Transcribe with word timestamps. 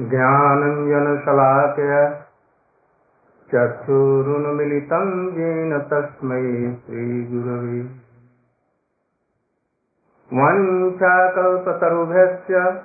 ज्ञानञ्जनशलाकया 0.00 2.26
चक्षुरुन्मिलितं 3.54 5.38
येन 5.38 5.78
तस्मै 5.78 6.74
श्रीगुरवे। 6.74 7.90
वञ्चाकल्पतरुभ्यश्च 10.32 12.82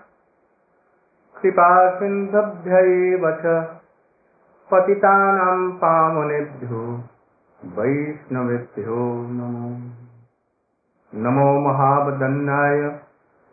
कृपासिन्धभ्य 1.41 2.71
एव 2.71 3.31
च 3.31 3.69
पतितानां 4.71 5.71
पावनेभ्यो 5.71 7.03
वैष्णवेभ्यो 7.65 9.27
नमो। 9.31 9.91
नमो 11.15 11.59
महावदन्नाय 11.59 12.99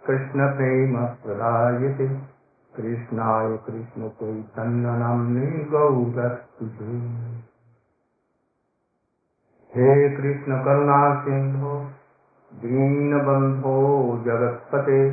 कृष्णप्रेमप्रदायते। 0.07 2.38
कृष्णाय 2.81 3.57
कृष्णचैतन्यनाम्ने 3.57 5.47
गौरस्तुते 5.47 7.19
हे 9.77 10.17
कृष्ण 10.17 10.65
करुणा 10.65 11.25
सिन्धो, 11.25 11.87
दीनबन्धो 12.55 14.19
जगत्पते। 14.27 15.11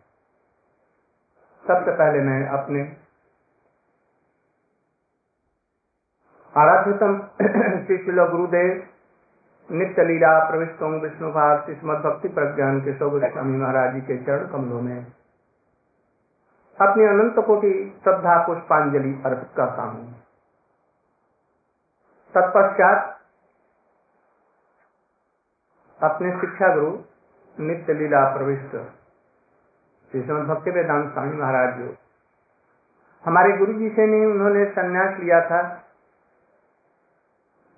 सबसे 1.67 1.91
पहले 1.91 2.19
मैं 2.19 2.47
अपने 2.47 2.81
आराध्यतम 6.53 7.19
श्री 7.85 7.97
शिलो 8.05 8.25
गुरुदेव 8.27 8.87
नित्य 9.69 10.03
लीला 10.03 10.29
प्रविष्ट 10.45 10.81
विष्णु 11.01 11.29
भाग 11.31 11.65
श्रीमद 11.65 11.97
भक्ति 12.03 12.27
प्रज्ञान 12.27 12.79
के 12.81 12.93
सौ 12.93 13.09
गोस्वामी 13.09 13.57
महाराज 13.57 13.93
जी 13.93 13.99
के 14.01 14.15
चरण 14.23 14.47
कमलों 14.47 14.81
में। 14.81 14.99
अपनी 16.77 17.03
अनंत 17.05 17.35
कोटि 17.47 17.71
श्रद्धा 18.03 18.37
पुष्पांजलि 18.45 19.11
अर्पित 19.25 19.49
करता 19.57 19.83
हूँ। 19.83 20.05
तत्पश्चात 22.33 23.15
अपने 25.99 26.31
शिक्षा 26.39 26.73
गुरु 26.75 26.91
नित्य 27.57 27.93
लीला 27.93 28.23
प्रविष्ट 28.35 28.75
श्रीमद 30.11 30.47
भक्ति 30.47 30.71
वेदांत 30.71 31.11
स्वामी 31.13 31.37
महाराज 31.37 31.77
जो 31.79 31.93
हमारे 33.23 33.57
गुरु 33.57 33.73
जी 33.73 33.89
से 33.89 34.05
नहीं 34.05 34.25
उन्होंने 34.25 34.65
संन्यास 34.71 35.19
लिया 35.19 35.39
था। 35.41 35.61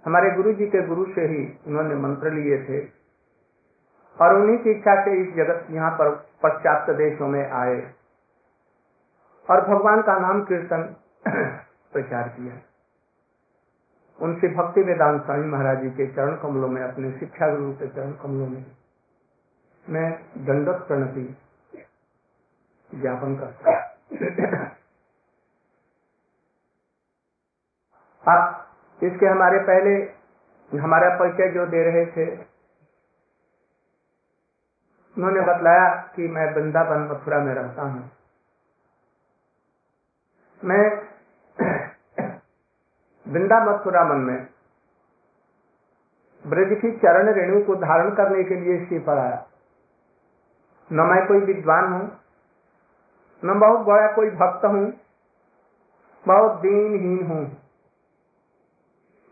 हमारे 0.05 0.31
गुरु 0.31 0.53
जी 0.53 0.65
के 0.65 0.87
गुरु 0.87 1.05
से 1.05 1.21
ही 1.21 1.59
उन्होंने 1.67 1.95
मंत्र 1.95 2.31
लिए 2.31 2.57
थे। 2.57 2.87
और 4.21 4.35
उन्हीं 4.35 4.57
की 4.57 4.71
इच्छा 4.71 5.05
से 5.05 5.21
इस 5.21 5.33
जगत 5.35 5.67
यहाँ 5.69 5.91
पर 5.91 6.09
पश्चात 6.43 6.89
देशों 6.89 7.27
में 7.27 7.51
आए। 7.51 7.93
और 9.49 9.61
भगवान 9.61 10.01
का 10.01 10.19
नाम 10.19 10.43
कीर्तन 10.43 10.95
प्रचार 11.93 12.29
किया। 12.29 12.61
उनसे 14.21 14.47
भक्ति 14.47 14.81
वेदांत 14.81 15.25
स्वामी 15.25 15.45
महाराज 15.45 15.81
जी 15.81 15.89
के 15.89 16.07
चरण 16.07 16.35
कमलों 16.35 16.67
में, 16.67 16.81
अपने 16.81 17.11
शिक्षा 17.11 17.55
गुरु 17.55 17.73
के 17.73 17.87
चरण 17.87 18.11
कमलों 18.11 18.47
में 18.47 18.65
मैं 19.89 20.23
दंडक 20.37 20.87
प्रणति 20.87 21.37
ज्ञापन 22.95 23.35
करता 23.35 23.71
आप 28.27 28.60
इसके 29.01 29.25
हमारे 29.25 29.59
पहले, 29.59 29.93
हमारा 30.71 31.09
परिचय 31.19 31.51
जो 31.51 31.65
दे 31.65 31.83
रहे 31.83 32.05
थे, 32.05 32.25
उन्होंने 35.17 35.41
बतलाया 35.41 35.87
कि 36.15 36.27
मैं 36.27 36.55
वृंदावन, 36.55 36.99
मथुरा 37.11 37.39
में 37.39 37.53
रहता 37.53 37.81
हूँ। 37.81 38.11
मैं 40.63 40.83
वृंदा 43.27 43.59
मथुरा 43.65 44.03
मन 44.03 44.17
में 44.17 44.47
ब्रज 46.45 46.77
की 46.81 46.91
चरण 46.97 47.33
रेणु 47.33 47.63
को 47.65 47.75
धारण 47.75 48.15
करने 48.15 48.43
के 48.43 48.55
लिए 48.55 48.85
श्री 48.85 48.99
पर 48.99 49.17
आया। 49.17 49.45
न 50.91 51.01
मैं 51.01 51.27
कोई 51.27 51.39
विद्वान 51.39 51.93
हूँ, 51.93 52.19
न 53.43 53.59
बहुत 53.59 53.79
बड़ा 53.79 54.11
कोई 54.11 54.29
भक्त 54.29 54.65
हूँ, 54.65 54.85
बहुत 56.25 56.59
दीनहीन 56.61 57.27
हूँ। 57.27 57.70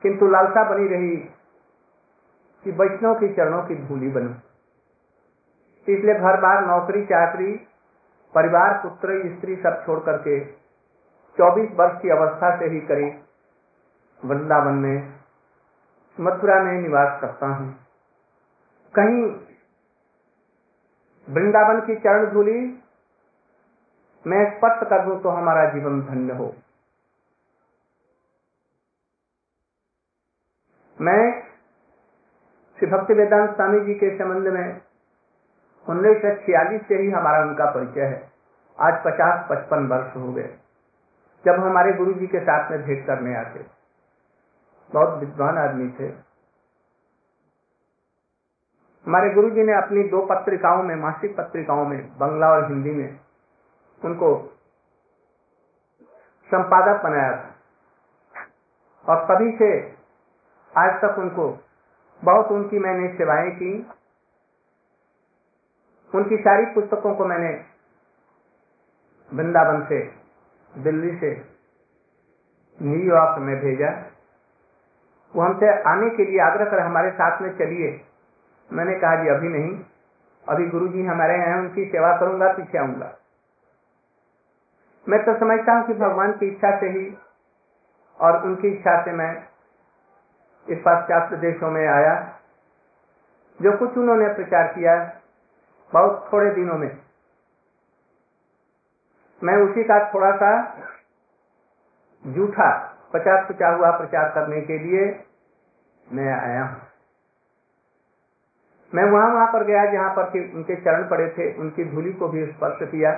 किंतु 0.01 0.27
लालसा 0.27 0.63
बनी 0.69 0.87
रही 0.87 1.15
कि 2.65 2.71
वैष्णव 2.71 3.13
के 3.15 3.33
चरणों 3.33 3.61
की 3.63 3.75
धूली 3.75 4.09
बनू। 4.09 4.29
इसलिए 5.87 6.15
घर 6.15 6.39
बार, 6.41 6.65
नौकरी, 6.65 7.05
चाकरी, 7.05 7.51
परिवार, 8.33 8.73
पुत्र, 8.83 9.35
स्त्री 9.35 9.55
सब 9.55 9.83
छोड़ 9.85 9.99
करके 9.99 10.39
24 11.37 11.71
वर्ष 11.75 12.01
की 12.01 12.09
अवस्था 12.09 12.55
से 12.59 12.65
ही 12.65 12.79
करीब 12.79 13.23
वृंदावन 14.25 14.73
में, 14.73 15.13
मथुरा 16.17 16.59
में 16.63 16.73
निवास 16.73 17.21
करता 17.21 17.47
हूँ। 17.47 17.69
कहीं 18.93 19.23
वृंदावन 21.27 21.79
की 21.81 21.95
चरण 21.95 22.25
धूली 22.25 22.59
मैं 24.25 24.43
स्पष्ट 24.51 24.83
कर 24.83 25.05
दूँ 25.05 25.21
तो 25.21 25.29
हमारा 25.29 25.69
जीवन 25.69 26.01
धन्य 26.01 26.33
हो। 26.33 26.53
मैं 30.99 31.19
श्री 32.77 32.87
भक्ति 32.87 33.13
वेदांत 33.13 33.49
स्वामी 33.55 33.79
जी 33.79 33.93
के 33.93 34.07
संबंध 34.17 34.47
में 34.47 34.81
उन्नीस 35.87 36.17
सौ 36.17 36.31
छियालीस 36.35 36.81
से 36.87 36.95
ही 36.95 37.09
हमारा 37.11 37.41
उनका 37.41 37.65
परिचय 37.65 38.01
है। 38.01 38.31
आज 38.79 38.97
पचास 39.05 39.45
पचपन 39.49 39.87
वर्ष 39.87 40.15
हो 40.15 40.31
गए, 40.33 40.49
जब 41.45 41.59
हमारे 41.59 41.93
गुरु 41.93 42.13
जी 42.13 42.27
के 42.27 42.39
साथ 42.39 42.71
में 42.71 42.81
भेंट 42.83 43.05
करने 43.07 43.35
आते। 43.35 43.59
बहुत 44.91 45.19
विद्वान 45.19 45.57
आदमी 45.57 45.89
थे। 45.99 46.07
हमारे 49.07 49.29
गुरु 49.29 49.49
जी 49.49 49.63
ने 49.63 49.73
अपनी 49.73 50.03
दो 50.03 50.25
पत्रिकाओं 50.25 50.83
में, 50.83 50.95
मासिक 50.95 51.37
पत्रिकाओं 51.37 51.85
में, 51.85 52.17
बंगला 52.17 52.49
और 52.49 52.67
हिंदी 52.67 52.91
में 52.91 53.19
उनको 54.01 54.35
संपादक 56.49 57.03
बनाया 57.03 57.31
था। 57.35 57.49
और 59.05 59.23
तभी 59.25 59.51
से 59.57 59.98
आज 60.77 61.01
तक 61.01 61.15
उनको, 61.19 61.59
बहुत 62.23 62.47
उनकी 62.47 62.79
मैंने 62.79 63.17
सेवाएँ 63.17 63.51
की। 63.51 63.89
उनकी 66.15 66.37
सारी 66.37 66.65
पुस्तकों 66.65 67.15
को 67.15 67.25
मैंने 67.25 67.65
वृंदावन 69.33 69.85
से, 69.85 70.11
दिल्ली 70.77 71.17
से 71.17 71.45
न्यूयॉर्क 72.81 73.39
में 73.39 73.59
भेजा। 73.59 74.11
वो 75.35 75.41
हमसे 75.41 75.81
आने 75.83 76.09
के 76.09 76.25
लिए 76.25 76.39
आग्रह 76.39 76.65
कर 76.65 76.79
हमारे 76.79 77.11
साथ 77.11 77.41
में 77.41 77.57
चलिए। 77.57 78.05
मैंने 78.73 78.95
कहा, 78.95 79.23
जी, 79.23 79.29
अभी 79.29 79.49
नहीं। 79.49 79.85
अभी 80.49 80.65
गुरु 80.65 80.87
जी 80.87 81.05
हमारे 81.05 81.33
हैं, 81.33 81.59
उनकी 81.59 81.85
सेवा 81.85 82.17
करूँगा, 82.17 82.53
पीछे 82.53 82.77
आऊँगा। 82.77 83.17
मैं 85.09 85.25
तो 85.25 85.39
समझता 85.39 85.73
हूँ 85.73 85.87
कि 85.87 85.93
भगवान 85.93 86.31
की 86.31 86.47
इच्छा 86.47 86.79
से 86.79 86.85
ही 86.85 87.17
और 88.19 88.43
उनकी 88.43 88.67
इच्छा 88.67 89.05
से 89.05 89.11
मैं 89.11 89.48
इस 90.69 90.77
पाश्चात्य 90.77 91.37
देशों 91.37 91.71
में 91.71 91.87
आया, 91.87 92.13
जो 93.59 93.77
कुछ 93.77 93.97
उन्होंने 93.97 94.33
प्रचार 94.33 94.67
किया 94.67 94.95
बहुत 95.93 96.29
थोड़े 96.33 96.51
दिनों 96.51 96.77
में। 96.77 96.89
मैं 99.43 99.55
उसी 99.57 99.83
का 99.83 100.13
थोड़ा 100.13 100.31
सा 100.35 100.51
जूठा 102.27 102.69
पचास 103.13 103.47
पचा 103.49 103.69
हुआ 103.69 103.91
प्रचार 103.91 104.29
करने 104.29 104.61
के 104.61 104.77
लिए 104.77 105.25
मैं 106.07 106.33
आया 106.33 106.63
हूँ। 106.63 106.81
मैं 108.93 109.03
वहाँ 109.03 109.33
वहाँ 109.33 109.47
पर 109.47 109.63
गया, 109.63 109.85
जहाँ 109.85 110.15
पर 110.15 110.29
कि 110.29 110.39
उनके 110.55 110.75
चरण 110.75 111.09
पड़े 111.09 111.29
थे, 111.29 111.53
उनकी 111.57 111.83
धूली 111.85 112.13
को 112.13 112.27
भी 112.27 112.45
स्पर्श 112.45 112.89
किया, 112.91 113.11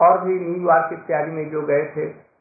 और 0.00 0.24
भी 0.24 0.38
न्यूयॉर्क 0.40 0.92
इत्यादि 0.92 1.30
में 1.30 1.50
जो 1.50 1.62
गए 1.62 1.84
थे 1.86 2.31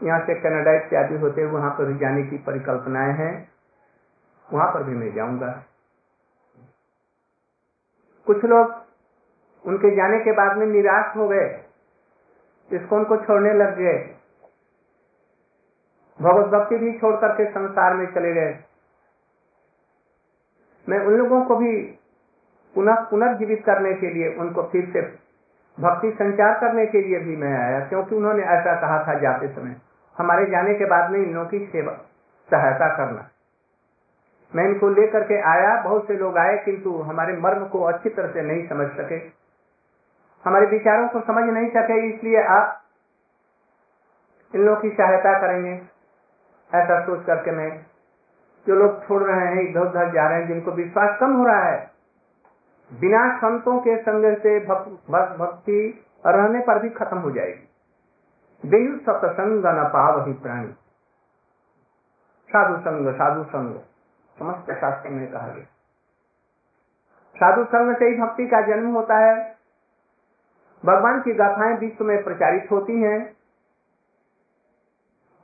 यहाँ 0.00 0.20
से 0.20 0.34
कनाडा 0.40 0.72
इत्यादि 0.76 1.16
होते 1.18 1.44
वहाँ 1.46 1.70
पर 1.70 1.84
भी 1.84 1.98
जाने 1.98 2.22
की 2.22 2.36
परिकल्पनाएँ 2.44 3.12
हैं। 3.14 3.32
वहाँ 4.48 4.68
पर 4.74 4.82
भी 4.82 4.94
मैं 4.94 5.12
जाऊँगा। 5.14 5.50
कुछ 8.26 8.44
लोग 8.44 8.74
उनके 9.64 9.94
जाने 9.96 10.18
के 10.18 10.32
बाद 10.32 10.56
में 10.56 10.66
निराश 10.66 11.16
हो 11.16 11.28
गए, 11.28 11.46
इसको 12.70 12.96
उनको 12.96 13.16
छोड़ने 13.16 13.52
लग 13.54 13.76
गए। 13.78 13.98
भगवत 16.20 16.46
भक्ति 16.50 16.76
भी 16.76 16.92
छोड़ 16.98 17.14
करके 17.16 17.44
संसार 17.50 17.94
में 17.94 18.06
चले 18.06 18.32
गए। 18.34 18.58
मैं 20.86 20.98
उन 20.98 21.14
लोगों 21.14 21.44
को 21.44 21.56
भी 21.56 21.72
पुनः 22.74 23.00
पुनर्जीवित 23.10 23.62
करने 23.66 23.92
के 23.94 24.14
लिए, 24.14 24.34
उनको 24.36 24.62
फिर 24.62 24.90
से 24.92 25.02
भक्ति 25.78 26.10
संचार 26.12 26.58
करने 26.60 26.86
के 26.86 27.00
लिए 27.02 27.18
भी 27.18 27.36
मैं 27.36 27.52
आया, 27.58 27.80
क्योंकि 27.88 28.14
उन्होंने 28.16 28.42
ऐसा 28.54 28.74
कहा 28.80 28.98
था 29.06 29.18
जाते 29.20 29.48
समय। 29.48 29.76
हमारे 30.20 30.46
जाने 30.46 30.74
के 30.74 30.84
बाद 30.84 31.10
में 31.10 31.18
इन 31.18 31.34
लोगों 31.34 31.48
की 31.48 31.58
सेवा, 31.66 31.92
सहायता 32.48 32.88
करना। 32.96 33.28
मैं 34.52 34.64
इनको 34.64 34.88
लेकर 34.90 35.24
के 35.24 35.40
आया, 35.48 35.74
बहुत 35.82 36.06
से 36.06 36.16
लोग 36.16 36.38
आए, 36.38 36.56
किंतु 36.58 36.96
हमारे 37.02 37.36
मर्म 37.36 37.66
को 37.66 37.82
अच्छी 37.84 38.10
तरह 38.10 38.32
से 38.32 38.42
नहीं 38.42 38.66
समझ 38.68 38.86
सके। 38.90 39.18
हमारे 40.44 40.66
विचारों 40.66 41.08
को 41.08 41.20
समझ 41.20 41.44
नहीं 41.44 41.68
सके, 41.70 41.98
इसलिए 42.08 42.42
आप 42.50 42.76
इन 44.54 44.60
लोगों 44.60 44.80
की 44.80 44.90
सहायता 44.90 45.38
करेंगे। 45.40 45.72
ऐसा 46.70 47.00
सोच 47.06 47.24
करके 47.24 47.50
मैं, 47.50 47.70
जो 48.66 48.74
लोग 48.74 49.06
छोड़ 49.06 49.22
रहे 49.22 49.46
हैं, 49.46 49.62
इधर 49.62 49.80
उधर 49.80 50.12
जा 50.12 50.28
रहे 50.28 50.38
हैं, 50.38 50.46
जिनको 50.48 50.70
विश्वास 50.72 51.18
कम 51.20 51.32
हो 51.32 51.44
रहा 51.44 51.64
है, 51.64 51.90
बिना 52.90 53.24
संतों 53.38 53.78
के 53.80 53.96
संग 54.02 54.36
से 54.36 54.58
भक्ति 54.60 55.80
रहने 56.26 56.60
पर 56.60 56.78
भी 56.78 56.88
खत्म 56.90 57.18
हो 57.18 57.30
जाएगी। 57.30 57.69
बेयु 58.66 58.98
सत्संग 58.98 59.66
न 59.66 59.84
पाव 59.84 60.26
ही 60.26 60.32
प्राणी। 60.32 60.68
साधु 62.48 62.80
संग 62.80 63.14
साधु 63.14 63.44
संग 63.44 63.74
समस्त 64.38 64.72
शास्त्र 64.72 65.08
में 65.08 65.32
कहा 65.32 65.48
गया। 65.48 65.64
साधु 67.36 67.64
संग 67.64 67.96
से 67.96 68.04
ही 68.04 68.18
भक्ति 68.18 68.46
का 68.46 68.60
जन्म 68.60 68.94
होता 68.94 69.16
है। 69.16 69.56
भगवान 70.84 71.22
की 71.22 71.32
गाथाएँ 71.32 71.76
विश्व 71.76 72.04
में 72.04 72.24
प्रचारित 72.24 72.68
होती 72.70 73.02
हैं। 73.02 73.36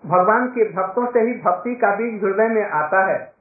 भगवान 0.06 0.48
के 0.48 0.72
भक्तों 0.72 1.12
से 1.12 1.20
ही 1.20 1.34
भक्ति 1.34 1.74
का 1.74 1.96
बीज 1.96 2.24
हृदय 2.24 2.48
में 2.48 2.70
आता 2.70 3.06
है। 3.06 3.34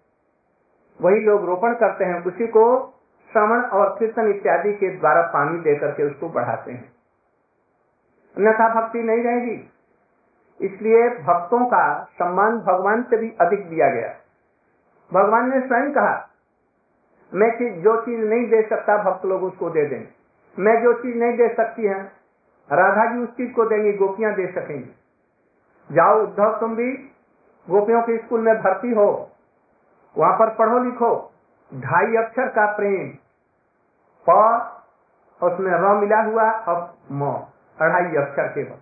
वही 1.02 1.20
लोग 1.20 1.46
रोपण 1.46 1.74
करते 1.74 2.06
हैं, 2.06 2.24
उसी 2.24 2.48
को 2.48 2.94
श्रवण 3.32 3.62
और 3.62 4.00
कीर्तन 4.00 4.28
इत्यादि 4.28 4.74
के 4.74 4.98
द्वारा 4.98 5.22
पानी 5.22 5.60
देकर 5.60 5.92
के 5.92 6.04
उसको 6.04 6.30
बढ़ाते 6.30 6.72
हैं। 6.72 6.95
अन्यथा 8.38 8.82
भक्ति 8.82 9.04
नहीं 9.04 9.24
रहेगी। 9.24 9.72
इसलिए 10.62 11.10
भक्तों 11.10 11.66
का 11.66 12.04
सम्मान 12.04 12.60
भगवान 12.60 13.04
से 13.04 13.18
भी 13.18 13.34
अधिक 13.42 13.70
दिया 13.70 13.90
गया। 13.90 14.16
भगवान 15.14 15.50
ने 15.50 15.68
स्वयं 15.68 15.92
कहा, 15.92 16.30
मैं 17.34 17.82
जो 17.82 18.02
चीज़ 18.02 18.20
नहीं 18.20 18.50
दे 18.50 18.62
सकता, 18.70 19.04
भक्त 19.04 19.26
लोग 19.26 19.44
उसको 19.44 19.70
दे 19.70 19.86
दें 19.86 20.08
मैं 20.60 20.84
जो 20.84 20.94
चीज़ 20.94 21.16
नहीं 21.18 21.38
दे 21.38 21.54
सकती 21.54 21.84
है, 21.84 22.04
राधा 22.72 23.14
जी 23.14 23.20
उस 23.20 23.30
चीज़ 23.30 23.54
को 23.54 23.66
देंगी, 23.66 23.94
गोपियाँ 23.94 24.34
दे 24.34 24.48
सकेंगी। 24.48 24.96
जाओ 25.92 26.24
उद्धव, 26.24 26.60
तुम 26.60 26.76
भी 26.76 26.92
गोपियों 27.70 28.02
के 28.02 28.18
स्कूल 28.18 28.42
में 28.42 28.62
भर्ती 28.62 28.92
हो। 28.92 29.32
वहाँ 30.18 30.40
पर 30.40 30.50
पढ़ो 30.50 30.80
लिखो। 30.80 31.32
ढाई 31.74 32.16
अक्षर 32.16 32.48
का 32.48 32.66
प्रेम। 32.66 33.10
प, 34.30 34.62
उसमें 35.44 35.72
र 35.72 35.96
मिला 36.02 36.22
हुआ, 36.22 36.50
अब 36.50 36.94
म। 37.12 37.44
अढ़ाई 37.82 38.16
अक्षर 38.16 38.48
के 38.48 38.64
बाद 38.64 38.80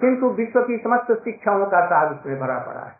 किंतु 0.00 0.30
विश्व 0.30 0.62
की 0.62 0.78
समस्त 0.78 1.24
शिक्षाओं 1.24 1.66
का 1.66 1.86
साग 1.86 2.18
उसमें 2.18 2.40
भरा 2.40 2.58
पड़ा 2.58 2.80
है। 2.80 2.96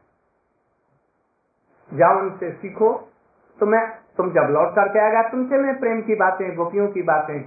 जाओ 1.94 2.18
उनसे 2.18 2.50
सीखो। 2.52 3.08
तो 3.60 3.66
मैं 3.66 3.98
तुम 4.16 4.30
जब 4.30 4.40
लौट 4.40 4.74
करके 4.74 4.98
आएगा, 4.98 5.22
तुमसे 5.22 5.58
मैं 5.58 5.80
प्रेम 5.80 6.02
की 6.02 6.14
बातें, 6.14 6.56
गोपियों 6.56 6.88
की 6.88 7.02
बातें। 7.02 7.40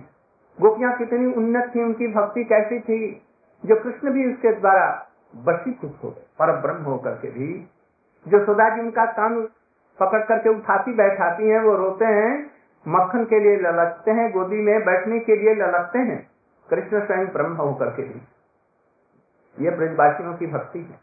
गोपियाँ 0.62 0.98
कितनी 0.98 1.34
उन्नत 1.34 1.72
थी, 1.76 1.84
उनकी 1.84 2.08
भक्ति 2.08 2.44
कैसी 2.44 2.80
थी, 2.80 3.28
जो 3.66 3.76
कृष्ण 3.76 4.12
भी 4.12 4.34
उसके 4.34 4.54
द्वारा 4.54 5.08
वशीकृत 5.36 6.00
हो 6.04 6.10
गए 6.10 6.26
पर 6.40 6.62
ब्रह्म 6.62 6.84
होकर 6.84 7.12
के 7.12 7.32
भी। 7.32 7.70
जो 8.28 8.46
सुधा 8.46 8.76
जी 8.76 8.82
उनका 8.82 9.06
कान 9.06 9.48
पकड़ 10.00 10.24
करके 10.24 10.50
उठाती 10.50 10.94
बैठाती 10.94 11.50
हैं, 11.50 11.60
वो 11.60 11.76
रोते 11.76 12.06
हैं, 12.06 12.52
मक्खन 12.88 13.26
के 13.26 13.40
लिए 13.40 13.58
ललकते 13.58 14.12
हैं, 14.12 14.32
गोदी 14.32 14.56
में 14.56 14.86
बैठने 14.86 15.20
के 15.20 15.36
लिए 15.36 15.56
ललकते 15.56 16.00
हैं। 16.00 16.29
कृष्ण 16.70 17.06
स्वयं 17.06 17.28
ब्रह्म 17.28 17.56
होकर 17.56 17.90
के 17.90 18.04
भी 18.04 18.22
ये 19.58 19.72
ब्रजवासियों 19.72 20.34
की 20.38 20.48
भक्ति 20.48 20.80
है। 20.80 21.00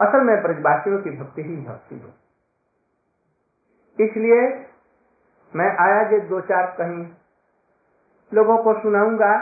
असल 0.00 0.20
में 0.20 0.42
ब्रजवासियों 0.42 0.98
की 0.98 1.10
भक्ति 1.10 1.42
ही 1.42 1.56
भक्ति 1.56 1.94
है। 1.94 2.22
इसलिए 3.98 4.66
मैं 5.52 5.70
आया 5.76 6.02
जो 6.10 6.20
दो 6.20 6.40
चार 6.40 6.66
कहीं 6.78 7.06
लोगों 8.32 8.56
को 8.64 8.80
सुनाऊँगा 8.80 9.32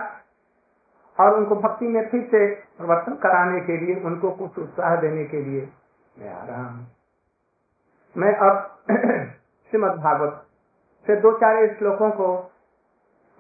और 1.18 1.36
उनको 1.36 1.56
भक्ति 1.56 1.86
में 1.86 2.08
फिर 2.08 2.22
से 2.22 2.54
परिवर्तन 2.54 3.14
कराने 3.14 3.60
के 3.60 3.76
लिए, 3.76 3.94
उनको 4.04 4.30
कुछ 4.30 4.58
उत्साह 4.58 4.96
देने 4.96 5.24
के 5.24 5.42
लिए 5.42 5.72
मैं 6.18 6.34
आ 6.34 6.44
रहा 6.44 6.64
हूँ। 6.64 6.86
मैं 8.16 8.34
अब 8.34 8.78
श्रीमद 9.70 9.90
भागवत 9.90 10.46
से 11.06 11.16
दो 11.16 11.32
चार 11.38 11.74
श्लोकों 11.78 12.10
को 12.10 12.52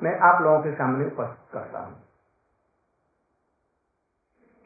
मैं 0.00 0.18
आप 0.26 0.42
लोगों 0.42 0.60
के 0.62 0.72
सामने 0.74 1.06
उपस्थित 1.06 1.52
करता 1.52 1.78
हूँ। 1.78 1.94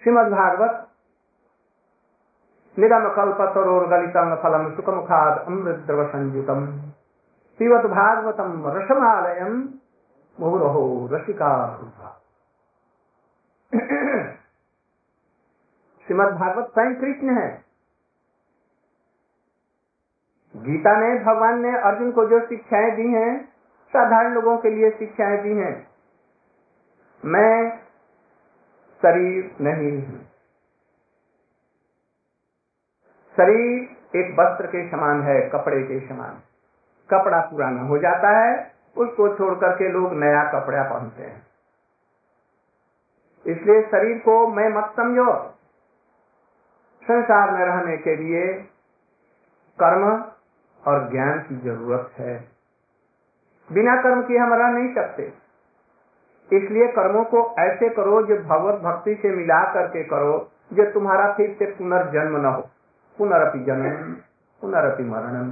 श्रीमद 0.02 0.32
भागवत 0.32 0.80
निगम 2.76 3.08
सुखमुखाद 4.76 5.38
अमृत 5.38 5.76
द्रव 5.86 6.06
संयुतम 6.08 6.66
पिबत 7.60 7.86
भागवतम 7.90 8.62
रसमालयम 8.68 9.56
मुहुरहो 10.38 10.84
रसिका 11.12 11.50
श्रीमद 16.06 16.32
भागवत 16.34 16.70
स्वयं 16.74 16.94
कृष्ण 16.94 17.36
है। 17.38 17.48
गीता 20.54 20.92
में 21.00 21.24
भगवान 21.24 21.60
ने 21.60 21.76
अर्जुन 21.80 22.10
को 22.12 22.24
जो 22.24 22.40
शिक्षाएँ 22.46 22.90
दी 22.96 23.06
हैं 23.12 23.53
साधारण 23.94 24.34
लोगों 24.34 24.58
के 24.58 24.70
लिए 24.70 24.90
शिक्षाएँ 24.90 25.42
दी 25.42 25.56
हैं। 25.56 25.90
मैं 27.24 27.78
शरीर 29.02 29.56
नहीं 29.60 30.06
हूँ। 30.06 30.24
शरीर 33.36 33.96
एक 34.16 34.36
वस्त्र 34.40 34.66
के 34.66 34.90
समान 34.90 35.22
है, 35.22 35.50
कपड़े 35.50 35.82
के 35.82 36.08
समान। 36.08 36.40
कपड़ा 37.10 37.40
पुराना 37.40 37.82
हो 37.82 37.98
जाता 37.98 38.38
है, 38.38 38.74
उसको 38.96 39.34
छोड़ 39.34 39.54
करके 39.54 39.88
लोग 39.88 40.12
नया 40.12 40.44
कपड़ा 40.52 40.82
पहनते 40.82 41.22
हैं। 41.22 41.46
इसलिए 43.46 43.82
शरीर 43.82 44.18
को 44.18 44.48
मैं 44.48 44.68
मत 44.68 44.92
समझो। 44.96 45.48
संसार 47.04 47.50
में 47.50 47.66
रहने 47.66 47.96
के 47.96 48.16
लिए 48.16 48.54
कर्म 49.82 50.24
और 50.86 51.10
ज्ञान 51.10 51.38
की 51.38 51.56
ज़रूरत 51.56 52.12
है। 52.18 52.53
बिना 53.68 53.96
कर्म 54.02 54.22
के 54.22 54.38
हम 54.38 54.52
रह 54.54 54.68
नहीं 54.68 54.94
सकते। 54.94 55.22
इसलिए 56.50 56.86
कर्मों 56.88 57.24
को 57.24 57.40
ऐसे 57.58 57.88
करो 57.88 58.22
जो 58.22 58.36
भगवत 58.44 58.80
भक्ति 58.80 59.14
से 59.14 59.30
मिला 59.30 59.62
करके 59.74 60.04
करो, 60.04 60.50
जो 60.72 60.90
तुम्हारा 60.90 61.32
फिर 61.32 61.56
से 61.58 61.66
पुनर्जन्म 61.66 62.36
न 62.36 62.44
हो। 62.44 62.60
पुनरपि 63.18 63.58
जनन 63.64 64.12
पुनरअपि 64.62 65.02
मरणम 65.02 65.50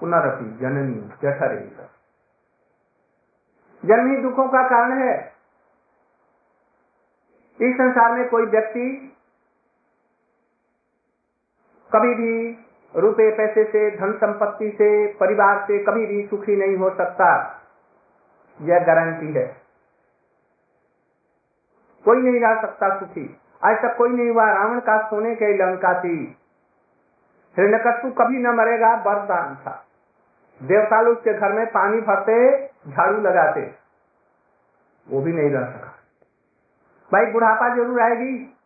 पुनरअपि 0.00 0.44
जननी, 0.60 1.00
जठरे 1.22 1.56
जन्म 3.84 4.10
ही 4.10 4.22
दुखों 4.22 4.48
का 4.48 4.62
कारण 4.68 4.98
है। 4.98 5.16
इस 7.60 7.74
संसार 7.74 8.12
में 8.12 8.28
कोई 8.28 8.46
व्यक्ति 8.46 9.14
कभी 11.90 12.14
भी 12.14 12.32
रुपए 12.96 13.30
पैसे 13.36 13.64
से, 13.64 13.96
धन 13.96 14.12
संपत्ति 14.12 14.70
से, 14.70 15.06
परिवार 15.06 15.64
से 15.66 15.84
कभी 15.84 16.06
भी 16.06 16.26
सुखी 16.26 16.56
नहीं 16.56 16.76
हो 16.76 16.90
सकता। 16.90 17.60
यह 18.62 18.78
गारंटी 18.78 19.32
है। 19.32 19.56
कोई 22.04 22.16
नहीं 22.16 22.40
रह 22.40 22.60
सकता 22.62 22.98
सुखी। 23.00 23.40
तक 23.64 23.94
कोई 23.98 24.10
नहीं 24.10 24.30
हुआ। 24.30 24.52
रावण 24.52 24.80
का 24.80 25.10
सोने 25.10 25.34
के 25.34 25.56
लंका 25.56 26.00
थी। 26.00 26.36
हिरण्यकशु 27.58 28.10
कभी 28.10 28.38
न 28.38 28.46
मरेगा, 28.46 28.94
वरदान 28.94 29.54
था। 29.54 29.86
देवता 30.62 31.00
लोग 31.00 31.24
के 31.24 31.34
घर 31.34 31.52
में 31.52 31.66
पानी 31.66 32.00
भरते, 32.00 32.66
झाड़ू 32.88 33.20
लगाते। 33.20 33.74
वो 35.08 35.20
भी 35.20 35.32
नहीं 35.32 35.50
रह 35.50 35.64
सका। 35.64 35.94
भाई, 37.12 37.26
बुढ़ापा 37.26 37.74
ज़रूर 37.74 38.00
आएगी। 38.00 38.56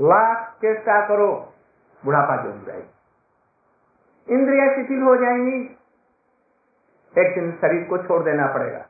लाख 0.00 0.52
चेष्टा 0.52 1.08
करो। 1.08 1.47
बुढ़ापा 2.04 2.42
ज़रूर 2.42 2.70
आएगी। 2.70 2.88
इंद्रिया 4.34 4.74
शिथिल 4.74 5.02
हो 5.02 5.16
जाएँगी। 5.16 5.78
एक 7.18 7.34
दिन 7.34 7.52
शरीर 7.52 7.84
को 7.84 7.98
छोड़ 7.98 8.22
देना 8.22 8.46
पड़ेगा। 8.46 8.86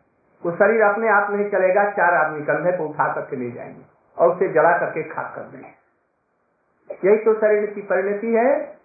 वो 0.47 0.53
शरीर 0.53 0.83
अपने 0.83 1.09
आप 1.09 1.31
नहीं 1.31 1.51
चलेगा, 1.51 1.91
चार 1.91 2.15
आदमी 2.15 2.41
कंधे 2.41 2.73
पर 2.73 2.85
उठा 2.85 3.15
करके 3.15 3.37
ले 3.37 3.51
जाएँगे 3.51 3.83
और 4.19 4.29
उसे 4.29 4.49
जला 4.49 4.79
करके 4.79 5.03
खाक 5.03 5.33
कर 5.37 5.43
देंगे। 5.43 5.79
यही 7.05 7.25
तो 7.25 7.35
शरीर 7.35 7.71
की 7.71 7.83
परिणति 7.83 8.35
है। 8.35 8.79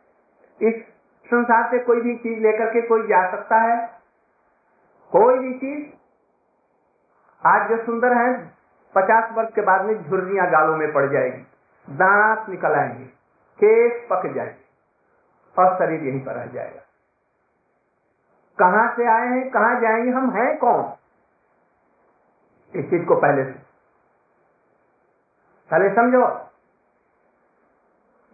इस 0.61 0.73
संसार 1.25 1.71
से 1.71 1.79
कोई 1.79 2.01
भी 2.01 2.15
चीज़ 2.15 2.39
लेकर 2.39 2.73
के 2.73 2.81
कोई 2.81 3.01
जा 3.01 3.31
सकता 3.31 3.55
है। 3.55 3.87
कोई 5.11 5.39
भी 5.39 5.53
चीज़। 5.53 5.87
आज 7.47 7.69
जो 7.69 7.83
सुंदर 7.83 8.13
है, 8.13 8.47
पचास 8.95 9.31
वर्ष 9.33 9.49
के 9.55 9.61
बाद 9.61 9.85
में 9.85 10.03
झुर्रियाँ 10.03 10.51
गालों 10.51 10.77
में 10.77 10.93
पड़ 10.93 11.09
जाएगी। 11.09 11.47
दांत 11.89 12.49
निकल 12.49 12.71
आएँगे। 12.71 13.22
केस 13.59 14.07
पक 14.09 14.25
जाएँगे 14.35 14.63
और 15.55 15.75
शरीर 15.75 16.03
यहीं 16.03 16.19
पर 16.25 16.33
रह 16.33 16.45
जाएगा। 16.45 16.81
कहाँ 18.57 18.87
से 18.95 19.05
आए 19.07 19.27
हैं, 19.27 19.49
कहाँ 19.49 19.79
जाएँगे, 19.81 20.11
हम 20.11 20.29
हैं 20.31 20.57
कौन? 20.57 20.81
इस 22.73 22.89
चीज़ 22.89 23.05
को 23.05 23.15
पहले 23.15 23.43
से, 23.43 23.51
पहले 25.71 25.89
समझो। 25.95 26.25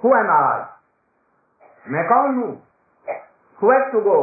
हुआ 0.01 0.19
आज 0.33 0.65
मैं 1.87 2.03
कौन 2.07 2.35
हूँ? 2.35 2.51
हुआ 3.59 3.77
टू 3.85 4.01
गो 4.01 4.21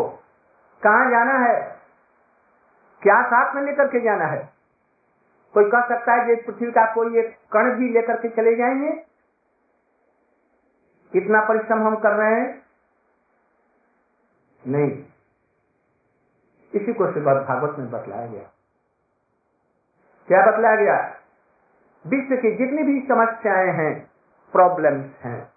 कहा 0.82 1.10
जाना 1.10 1.38
है? 1.38 1.60
क्या 3.02 3.22
साथ 3.26 3.54
में 3.54 3.62
लेकर 3.62 3.88
के 3.88 4.00
जाना 4.00 4.24
है? 4.24 4.38
कोई 5.54 5.70
कह 5.70 5.80
सकता 5.88 6.12
है 6.12 6.26
कि 6.26 6.42
पृथ्वी 6.42 6.70
का 6.72 6.84
कोई 6.94 7.18
एक 7.18 7.36
कण 7.52 7.70
भी 7.70 7.88
लेकर 7.88 8.16
के 8.16 8.28
चले 8.28 8.54
जाएँगे? 8.56 8.90
कितना 11.16 11.40
परिश्रम 11.44 11.82
हम 11.86 11.96
कर 11.96 12.12
रहे 12.12 12.40
हैं? 12.40 12.62
नहीं। 14.66 14.90
इसी 16.74 16.92
को 16.92 17.12
श्रीमद 17.12 17.36
भागवत 17.36 17.78
में 17.78 17.90
बतलाया 17.90 18.26
गया। 18.26 18.50
क्या 20.28 20.46
बतलाया 20.46 20.76
गया? 20.76 21.16
विश्व 22.06 22.36
की 22.36 22.50
जितनी 22.50 22.82
भी 22.82 23.00
समस्याएँ 23.08 23.72
हैं 23.72 24.10
प्रॉब्लम्स 24.52 25.06
हैं, 25.22 25.52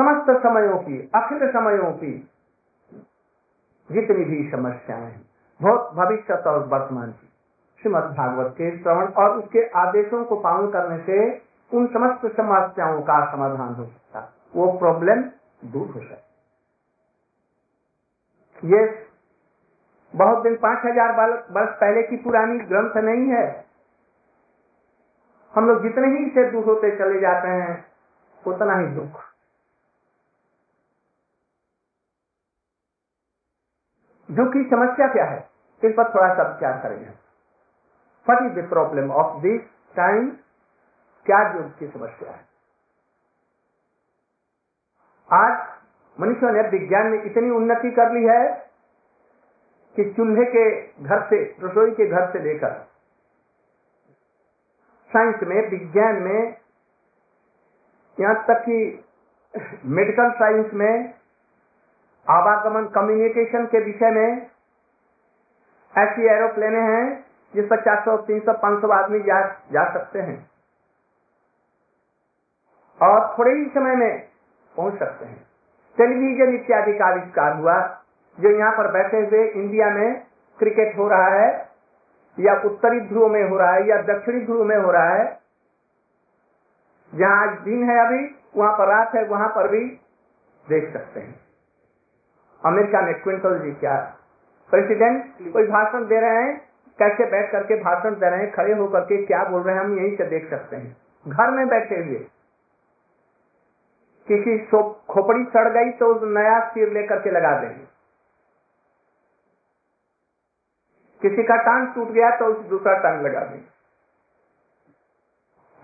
समस्त 0.00 0.42
समयों 0.42 0.78
की, 0.78 1.10
अखिल 1.14 1.52
समयों 1.52 1.92
की, 1.92 2.30
जितनी 3.92 4.24
भी 4.24 4.50
समस्याएँ 4.50 5.02
हैं, 5.02 5.30
बहुत 5.62 5.92
भविष्य 5.94 6.34
और 6.34 6.66
वर्तमान 6.66 7.12
की। 7.12 7.28
श्रीमद 7.82 8.02
भागवत 8.02 8.52
के 8.52 8.78
श्रवण 8.78 9.12
और 9.12 9.38
उसके 9.38 9.68
आदेशों 9.68 10.24
को 10.24 10.36
पालन 10.36 10.70
करने 10.70 10.98
से 10.98 11.47
उन 11.70 11.86
समस्त 11.86 12.26
समस्याओं 12.36 13.00
का 13.02 13.18
समाधान 13.32 13.74
हो 13.74 13.84
सकता 13.84 14.20
वो 14.54 14.66
प्रॉब्लम 14.78 15.22
दूर 15.64 15.86
हो 15.86 16.00
सकता 16.00 16.26
ये 18.62 18.80
बहुत 20.14 20.42
दिन, 20.42 20.54
पाँच 20.56 20.84
हज़ार 20.84 21.10
वर्ष 21.50 21.72
पहले 21.80 22.02
की 22.02 22.16
पुरानी 22.16 22.58
ग्रंथ 22.66 22.96
नहीं 23.04 23.24
है। 23.30 23.46
हम 25.54 25.68
लोग 25.68 25.82
जितने 25.82 26.08
ही 26.08 26.28
से 26.30 26.44
दूर 26.50 26.64
होते 26.64 26.90
चले 26.98 27.20
जाते 27.20 27.48
हैं, 27.48 27.74
उतना 28.42 28.78
ही 28.78 28.86
दुख। 28.94 29.20
दुख 34.28 34.48
की 34.52 34.62
समस्या 34.70 35.06
क्या 35.12 35.24
है? 35.24 35.38
इस 35.82 35.92
पर 35.92 36.08
थोड़ा 36.14 36.28
सा 36.34 36.42
विचार 36.48 36.80
करेंगे। 36.82 37.10
What 38.26 38.38
is 38.42 38.52
the 38.58 38.68
problem 38.68 39.10
of 39.12 39.40
this 39.42 39.60
time 39.96 40.28
क्या 41.28 41.42
दुख 41.52 41.72
की 41.78 41.86
समस्या 41.86 42.30
है 42.30 42.46
आज 45.28 46.20
मनुष्यों 46.20 46.52
ने 46.52 46.62
विज्ञान 46.68 47.06
में 47.06 47.22
इतनी 47.22 47.50
उन्नति 47.50 47.90
कर 47.90 48.12
ली 48.12 48.24
है 48.26 48.44
कि 49.96 50.04
चूल्हे 50.12 50.44
के 50.44 50.64
घर 51.04 51.26
से 51.30 51.42
रसोई 51.60 51.90
के 51.90 52.06
घर 52.06 52.30
से 52.32 52.42
लेकर 52.44 52.72
साइंस 55.10 55.42
में 55.42 55.60
विज्ञान 55.70 56.22
में 56.22 56.56
यहाँ 58.18 58.34
तक 58.48 58.64
कि 58.64 58.80
मेडिकल 59.92 60.30
साइंस 60.38 60.74
में 60.74 61.14
आवागमन 62.26 62.86
कम्युनिकेशन 62.94 63.66
के 63.66 63.84
विषय 63.84 64.10
में 64.10 64.46
ऐसी 65.94 66.26
एरोप्लेने 66.34 66.80
हैं 66.90 67.06
जिस 67.54 67.64
पर 67.64 67.80
चार 67.80 68.04
सौ 68.04 68.16
तीन 68.26 68.40
सौ 68.40 68.52
पाँच 68.62 68.80
सौ 68.80 68.88
आदमी 68.94 69.20
जा, 69.20 69.40
जा 69.72 69.92
सकते 69.92 70.18
हैं। 70.20 70.38
और 73.02 73.34
थोड़े 73.38 73.52
ही 73.52 73.64
समय 73.64 73.96
में 73.96 74.28
पहुँच 74.76 74.98
सकते 74.98 75.24
हैं। 75.24 75.46
टेलीविज़न 75.96 76.54
इत्यादि 76.54 76.92
का 76.92 77.06
आविष्कार 77.06 77.52
हुआ, 77.52 78.04
जो 78.40 78.50
यहाँ 78.50 78.72
पर 78.72 78.92
बैठे 78.92 79.16
हुए 79.16 79.48
इंडिया 79.48 79.90
में 79.90 80.22
क्रिकेट 80.58 80.98
हो 80.98 81.08
रहा 81.08 81.28
है, 81.28 81.68
या 82.40 82.54
उत्तरी 82.64 83.00
ध्रुव 83.00 83.28
में 83.28 83.48
हो 83.48 83.58
रहा 83.58 83.72
है, 83.72 83.88
या 83.88 84.02
दक्षिणी 84.02 84.44
ध्रुव 84.44 84.64
में 84.64 84.76
हो 84.76 84.90
रहा 84.90 85.08
है, 85.08 85.38
जहाँ 87.14 87.48
आज 87.48 87.58
दिन 87.58 87.90
है 87.90 88.06
अभी, 88.06 88.36
वहाँ 88.56 88.72
पर 88.72 88.88
रात 88.88 89.14
है, 89.14 89.24
वहाँ 89.24 89.48
पर 89.48 89.68
भी 89.68 89.84
देख 90.68 90.92
सकते 90.92 91.20
हैं। 91.20 91.40
अमेरिका 92.64 93.00
में 93.00 93.22
क्विंटल 93.22 93.58
जी 93.58 93.72
क्या 93.72 94.14
प्रेसिडेंट 94.70 95.52
कोई 95.52 95.66
भाषण 95.66 96.06
दे 96.06 96.20
रहे 96.20 96.42
हैं? 96.42 96.68
कैसे 96.98 97.26
बैठ 97.26 97.52
करके 97.52 97.74
भाषण 97.74 98.10
दे 98.10 98.30
रहे 98.30 98.40
हैं? 98.40 98.52
खड़े 98.52 98.72
होकर 98.74 99.00
के 99.00 99.26
क्या 99.26 99.44
बोल 99.44 99.62
रहे 99.62 99.74
हैं? 99.74 99.82
हम 99.82 99.98
यहीं 99.98 100.16
से 100.16 100.24
देख 100.24 100.50
सकते 100.50 100.76
हैं। 100.76 100.96
घर 101.28 101.50
में 101.50 101.68
बैठे 101.68 101.94
हुए 101.94 102.26
किसी 104.28 104.56
खोपड़ी 105.08 105.44
सड़ 105.46 105.68
गई 105.68 105.90
तो 105.98 106.06
उस 106.14 106.22
नया 106.32 106.58
सिर 106.68 106.92
लेकर 106.92 107.20
के 107.22 107.30
लगा 107.30 107.58
देंगे। 107.60 107.86
किसी 111.22 111.42
का 111.42 111.56
टांग 111.62 111.86
टूट 111.94 112.08
गया 112.10 112.30
तो 112.36 112.46
उस 112.46 112.58
दूसरा 112.66 112.98
टांग 112.98 113.22
लगा 113.22 113.40
देंगे। 113.40 113.66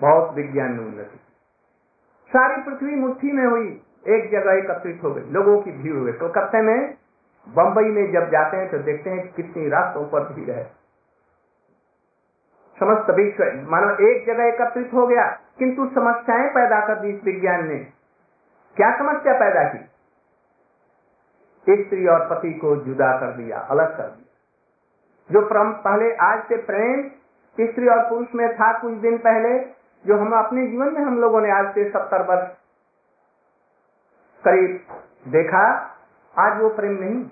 बहुत 0.00 0.34
विज्ञान 0.34 0.72
में 0.72 0.84
उन्नति। 0.86 1.18
सारी 2.30 2.62
पृथ्वी 2.62 2.94
मुट्ठी 2.96 3.32
में 3.32 3.44
हुई, 3.46 3.66
एक 4.08 4.30
जगह 4.30 4.52
एकत्रित 4.52 5.02
हो 5.04 5.10
गई, 5.10 5.22
लोगों 5.30 5.60
की 5.62 5.72
भीड़ 5.72 5.96
हुई। 5.96 6.12
कलकत्ते 6.12 6.60
में, 6.62 6.94
बंबई 7.46 7.90
में 7.90 8.12
जब 8.12 8.30
जाते 8.30 8.56
हैं 8.56 8.70
तो 8.70 8.78
देखते 8.80 9.10
हैं 9.10 9.26
कितनी 9.32 9.68
रास्तों 9.68 10.04
पर 10.08 10.32
भीड़ 10.32 10.50
है। 10.50 10.64
समस्त 12.76 13.10
विश्व, 13.10 13.44
मानो 13.70 13.90
एक 14.08 14.24
जगह 14.26 14.44
एकत्रित 14.44 14.92
हो 14.94 15.06
गया, 15.06 15.26
किंतु 15.58 15.86
समस्याएँ 15.90 16.48
पैदा 16.50 16.80
कर 16.86 17.00
दी 17.00 17.08
इस 17.08 17.24
विज्ञान 17.24 17.68
ने। 17.68 17.78
क्या 18.76 18.98
समस्या 18.98 19.34
पैदा 19.34 19.62
की? 19.68 19.78
स्त्री 21.84 22.06
और 22.06 22.28
पति 22.30 22.52
को 22.54 22.76
जुदा 22.76 23.20
कर 23.20 23.32
दिया, 23.32 23.58
अलग 23.58 23.96
कर 23.96 24.06
दिया। 24.06 24.30
जो 25.30 25.48
पहले 25.72 26.16
आज 26.16 26.44
से 26.48 26.56
प्रेम, 26.56 27.08
स्त्री 27.60 27.88
और 27.88 28.08
पुरुष 28.08 28.26
में 28.34 28.54
था 28.54 28.78
कुछ 28.78 28.94
दिन 28.94 29.18
पहले, 29.18 29.58
जो 30.06 30.18
हम 30.18 30.44
अपने 30.44 30.66
जीवन 30.66 30.92
में 30.92 31.00
हम 31.00 31.18
लोगों 31.18 31.40
ने 31.40 31.50
आज 31.50 31.74
से 31.74 31.90
सत्तर 31.90 32.22
वर्ष 32.22 32.48
करीब 34.44 34.86
देखा, 35.28 35.90
आज 36.38 36.60
वो 36.60 36.68
प्रेम 36.68 36.92
नहीं। 36.92 37.24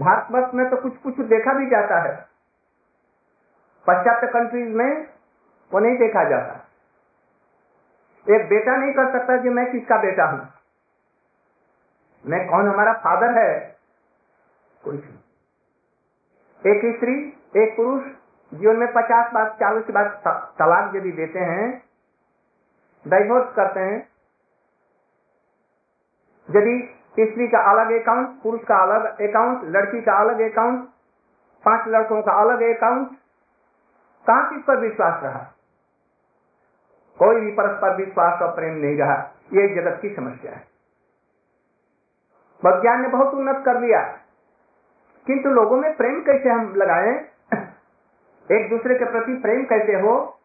भारतवर्ष 0.00 0.54
में 0.54 0.70
तो 0.70 0.76
कुछ 0.76 0.96
कुछ 0.96 1.20
देखा 1.20 1.52
भी 1.52 1.66
जाता 1.66 2.00
है। 2.00 2.16
पाश्चात्य 3.86 4.26
कंट्रीज़ 4.26 4.68
में 4.68 5.06
वो 5.72 5.78
नहीं 5.80 5.98
देखा 5.98 6.24
जाता। 6.24 6.59
एक 8.28 8.48
बेटा 8.48 8.76
नहीं 8.76 8.92
कर 8.92 9.12
सकता 9.12 9.36
कि 9.42 9.48
मैं 9.48 9.72
किसका 9.72 9.96
बेटा 9.96 10.24
हूँ? 10.24 10.48
मैं 12.26 12.48
कौन? 12.48 12.68
हमारा 12.68 12.92
फादर 12.92 13.38
है। 13.38 13.76
कोई 14.84 14.96
नहीं। 14.96 15.18
एक 16.72 16.96
स्त्री, 16.96 17.14
एक 17.56 17.76
पुरुष, 17.76 18.02
जीवन 18.54 18.76
में 18.76 18.92
पचास 18.92 19.32
बार, 19.32 19.48
चालीस 19.60 19.90
बाद 19.90 20.06
तलाक 20.58 20.94
यदि 20.96 21.12
देते 21.12 21.38
हैं 21.38 21.84
डाइवोर्स 23.08 23.54
करते 23.54 23.80
हैं, 23.80 24.08
यदि 26.50 26.96
स्त्री 27.20 27.48
का 27.48 27.58
अलग 27.70 28.02
अकाउंट 28.02 28.42
पुरुष 28.42 28.60
का 28.60 28.76
अलग 28.76 29.20
अकाउंट 29.20 29.64
लड़की 29.64 30.00
का 30.02 30.12
अलग 30.12 30.40
अकाउंट 30.40 30.88
पाँच 31.64 31.88
लड़कों 31.88 32.22
का 32.22 32.32
अलग 32.32 32.76
अकाउंट 32.76 33.08
कहाँ 34.26 34.54
किस 34.54 34.64
पर 34.64 34.76
विश्वास 34.76 35.22
रहा? 35.22 35.46
कोई 37.22 37.40
भी 37.40 37.50
परस्पर 37.52 37.96
विश्वास 37.96 38.42
और 38.42 38.54
प्रेम 38.54 38.74
नहीं 38.74 38.98
रहा। 38.98 39.34
ये 39.52 39.74
जगत 39.74 39.98
की 40.02 40.14
समस्या 40.14 40.52
है। 40.52 40.68
विज्ञान 42.64 43.02
ने 43.02 43.08
बहुत 43.08 43.34
उन्नत 43.34 43.62
कर 43.64 43.80
लिया 43.80 44.00
किंतु 45.26 45.48
लोगों 45.48 45.76
में 45.76 45.96
प्रेम 45.96 46.22
कैसे 46.22 46.48
हम 46.48 46.74
लगाएँ? 46.74 47.24
एक 48.52 48.70
दूसरे 48.70 48.98
के 48.98 49.04
प्रति 49.04 49.34
प्रेम 49.34 49.64
कैसे 49.64 49.92
हो? 49.92 50.40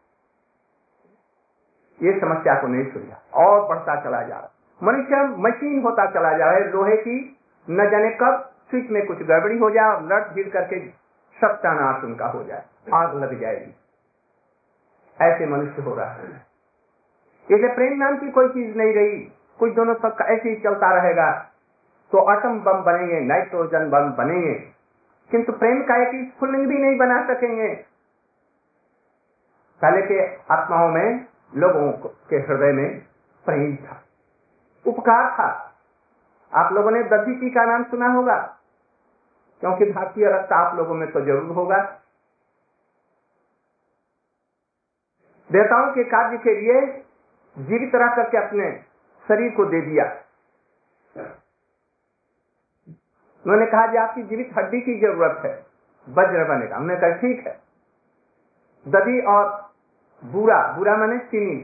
ये 2.02 2.20
समस्या 2.20 2.60
को 2.60 2.66
नहीं 2.66 2.92
सुलझा 2.92 3.22
और 3.34 3.68
बढ़ता 3.68 4.04
चला 4.04 4.22
जा 4.22 4.36
रहा 4.36 4.50
मनुष्य 4.82 5.16
मशीन 5.16 5.82
होता 5.82 6.10
चला 6.10 6.38
जा 6.38 6.44
रहा 6.44 6.54
है। 6.54 6.70
लोहे 6.70 6.96
की 6.96 7.38
न 7.70 7.90
जाने 7.90 8.10
कब 8.10 8.52
स्विच 8.70 8.90
में 8.90 9.06
कुछ 9.06 9.18
गड़बड़ी 9.18 9.58
हो 9.58 9.70
जाए, 9.70 10.00
लट 10.00 10.34
गिर 10.34 10.48
करके 10.48 10.88
सत्यानाश 11.36 12.04
उनका 12.04 12.26
हो 12.26 12.44
जाए। 12.44 12.62
आग 12.94 13.14
लग 13.14 13.40
जाएगी। 13.40 13.74
ऐसे 15.20 15.46
मनुष्य 15.46 15.82
हो 15.82 15.94
रहा 15.94 16.12
है। 16.12 16.55
इसलिए 17.50 17.74
प्रेम 17.74 17.98
नाम 17.98 18.18
की 18.18 18.30
कोई 18.30 18.48
चीज़ 18.48 18.76
नहीं 18.76 18.94
रही। 18.94 19.32
कुछ 19.58 19.72
दोनों 19.72 19.94
सब 19.94 20.16
ऐसे 20.22 20.48
ही 20.48 20.56
चलता 20.56 21.02
रहेगा। 21.02 21.50
तो 22.12 22.18
अटम 22.18 22.60
बम 22.60 22.82
बनेंगे 22.82 23.20
नाइट्रोजन 23.20 23.90
बम 23.90 24.12
बनेंगे। 24.12 24.54
किंतु 25.30 25.52
प्रेम 25.52 25.82
का 25.82 26.02
एक 26.02 26.32
स्फुलिंग 26.32 26.66
भी 26.66 26.78
नहीं 26.78 26.96
बना 26.96 27.26
सकेंगे। 27.26 27.74
पहले 29.82 30.02
के 30.02 30.34
आत्माओं 30.34 30.88
में, 30.88 31.26
लोगों 31.56 31.92
के 32.30 32.36
हृदय 32.36 32.72
में 32.72 32.98
प्रेम 33.44 33.76
था। 33.76 34.02
उपकार 34.86 35.30
था। 35.30 35.74
आप 36.54 36.72
लोगों 36.72 36.90
ने 36.90 37.02
दधीची 37.02 37.50
का 37.50 37.64
नाम 37.64 37.84
सुना 37.84 38.08
होगा। 38.08 38.56
क्योंकि 39.60 39.92
भारतीय 39.92 40.28
रक्त 40.28 40.52
आप 40.52 40.76
लोगों 40.76 40.94
में 40.94 41.10
तो 41.10 41.20
ज़रूर 41.20 41.50
होगा। 41.50 42.00
देवताओं 45.52 45.92
के 45.92 46.04
कार्य 46.04 46.38
के 46.38 46.60
लिए 46.60 47.02
जीवित 47.56 47.94
रह 47.94 48.14
करके 48.16 48.38
अपने 48.38 48.70
शरीर 49.26 49.50
को 49.50 49.64
दे 49.64 49.80
दिया। 49.80 50.04
उन्होंने 53.44 53.66
कहा 53.66 53.86
कि 53.86 53.96
आपकी 53.96 54.22
जीवित 54.22 54.50
हड्डी 54.58 54.80
की 54.80 54.98
ज़रूरत 55.00 55.40
है, 55.44 55.54
वज्र 56.08 56.44
बनेगा। 56.44 56.76
उन्होंने 56.76 57.00
कहा, 57.00 57.10
ठीक 57.10 57.46
है। 57.46 57.52
दधी 58.86 59.20
और 59.20 59.44
बुरा 60.22 60.60
बुरा 60.72 60.96
मैंने 60.96 61.18
चीनी 61.18 61.56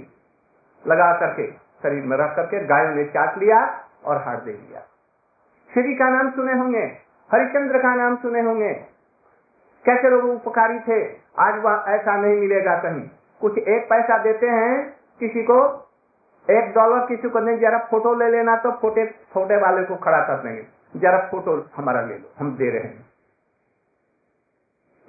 लगा 0.85 1.13
करके, 1.21 1.47
शरीर 1.83 2.05
में 2.05 2.17
रख 2.17 2.35
करके 2.37 2.65
गाय 2.65 2.87
ने 2.95 3.05
चाट 3.05 3.39
लिया 3.39 3.59
और 4.05 4.23
हार 4.23 4.41
दे 4.41 4.53
दिया। 4.53 4.81
श्री 5.71 5.95
का 5.95 6.09
नाम 6.11 6.31
सुने 6.31 6.53
होंगे 6.53 6.85
हरिचंद्र 7.31 7.79
का 7.79 7.95
नाम 7.95 8.17
सुने 8.17 8.41
होंगे। 8.41 8.73
कैसे 9.85 10.11
लोग 10.11 10.25
उपकारी 10.25 10.79
थे? 10.79 10.99
आज 11.39 11.63
वह 11.63 11.85
ऐसा 11.89 12.17
नहीं 12.17 12.37
मिलेगा 12.37 12.77
कहीं। 12.77 13.09
कुछ 13.41 13.59
एक 13.59 13.89
पैसा 13.91 14.19
देते 14.19 14.47
हैं 14.49 15.02
किसी 15.21 15.43
को 15.43 15.57
एक 16.49 16.73
डॉलर 16.75 17.07
किसी 17.07 17.29
को 17.29 17.39
नहीं, 17.39 17.59
जरा 17.59 17.79
फ़ोटो 17.79 18.15
ले 18.15 18.31
लेना 18.31 18.57
तो 18.57 18.71
फोटे 18.73 19.05
फोटे 19.33 19.57
वाले 19.57 19.85
को 19.85 19.97
खड़ा 19.97 20.19
कर 20.19 20.43
देंगे। 20.43 20.63
जरा 20.97 21.19
फ़ोटो 21.31 21.57
हमारा 21.77 22.01
ले 22.01 22.15
लो, 22.15 22.33
हम 22.39 22.57
दे 22.57 22.71
रहे 22.71 22.81
हैं। 22.81 23.11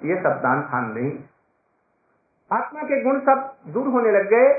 ये 0.00 0.16
सब 0.16 0.40
दान 0.42 0.62
खान 0.62 0.84
नहीं। 0.92 1.12
आत्मा 2.50 2.82
के 2.82 3.02
गुण 3.02 3.20
सब 3.20 3.54
दूर 3.66 3.86
होने 3.86 4.10
लग 4.10 4.28
गए 4.28 4.52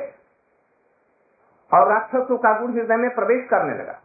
और 1.71 1.87
राक्षसों 1.89 2.37
का 2.37 2.59
गुण 2.59 2.73
हृदय 2.73 2.95
में 2.95 3.09
प्रवेश 3.15 3.47
करने 3.49 3.77
लगा। 3.77 3.99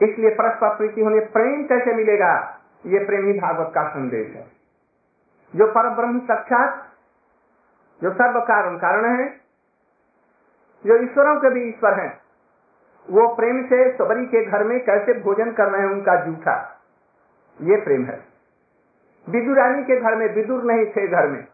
इसलिए 0.00 0.30
परस्पर 0.30 0.76
प्रीति 0.76 1.00
होने, 1.00 1.20
प्रेम 1.20 1.64
कैसे 1.66 1.94
मिलेगा? 1.94 2.60
ये 2.86 3.04
प्रेमी 3.04 3.32
भागवत 3.32 3.72
का 3.74 3.88
संदेश 3.88 4.34
है। 4.36 4.46
जो 5.54 5.66
पर 5.66 5.88
ब्रह्म 5.88 6.20
साक्षात 6.20 6.93
जो 8.04 8.12
सर्व 8.12 8.40
कारण 8.40 8.76
कारण 8.76 9.20
है, 9.20 9.28
जो 10.86 10.96
ईश्वरों 10.96 11.40
के 11.40 11.50
भी 11.50 11.68
ईश्वर 11.68 12.00
हैं, 12.00 12.20
वो 13.10 13.34
प्रेम 13.34 13.66
से 13.66 13.96
सबरी 13.96 14.26
के 14.26 14.44
घर 14.44 14.64
में 14.64 14.84
कैसे 14.84 15.20
भोजन 15.20 15.52
कर 15.52 15.66
रहे 15.66 15.82
हैं 15.82 15.88
उनका 15.88 16.24
जूठा, 16.24 16.80
ये 17.60 17.76
प्रेम 17.76 18.04
है। 18.04 18.24
विदुरानी 19.28 19.84
के 19.84 20.00
घर 20.00 20.14
में 20.14 20.34
विदुर 20.34 20.62
नहीं 20.62 20.86
थे 20.86 21.08
घर 21.08 21.26
में। 21.26 21.46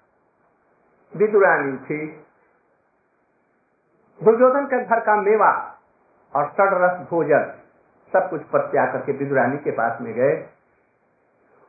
विदुरानी 1.16 1.76
थी। 1.76 2.06
दुर्योधन 4.22 4.66
के 4.66 4.84
घर 4.84 5.00
का 5.00 5.16
मेवा 5.16 5.78
और 6.34 6.46
सड़रस 6.48 7.08
भोजन, 7.08 7.54
सब 8.12 8.30
कुछ 8.30 8.42
पत्या 8.42 8.86
करके 8.86 9.12
विदुरानी 9.12 9.56
के 9.56 9.70
पास 9.70 10.00
में 10.00 10.14
गए। 10.14 10.34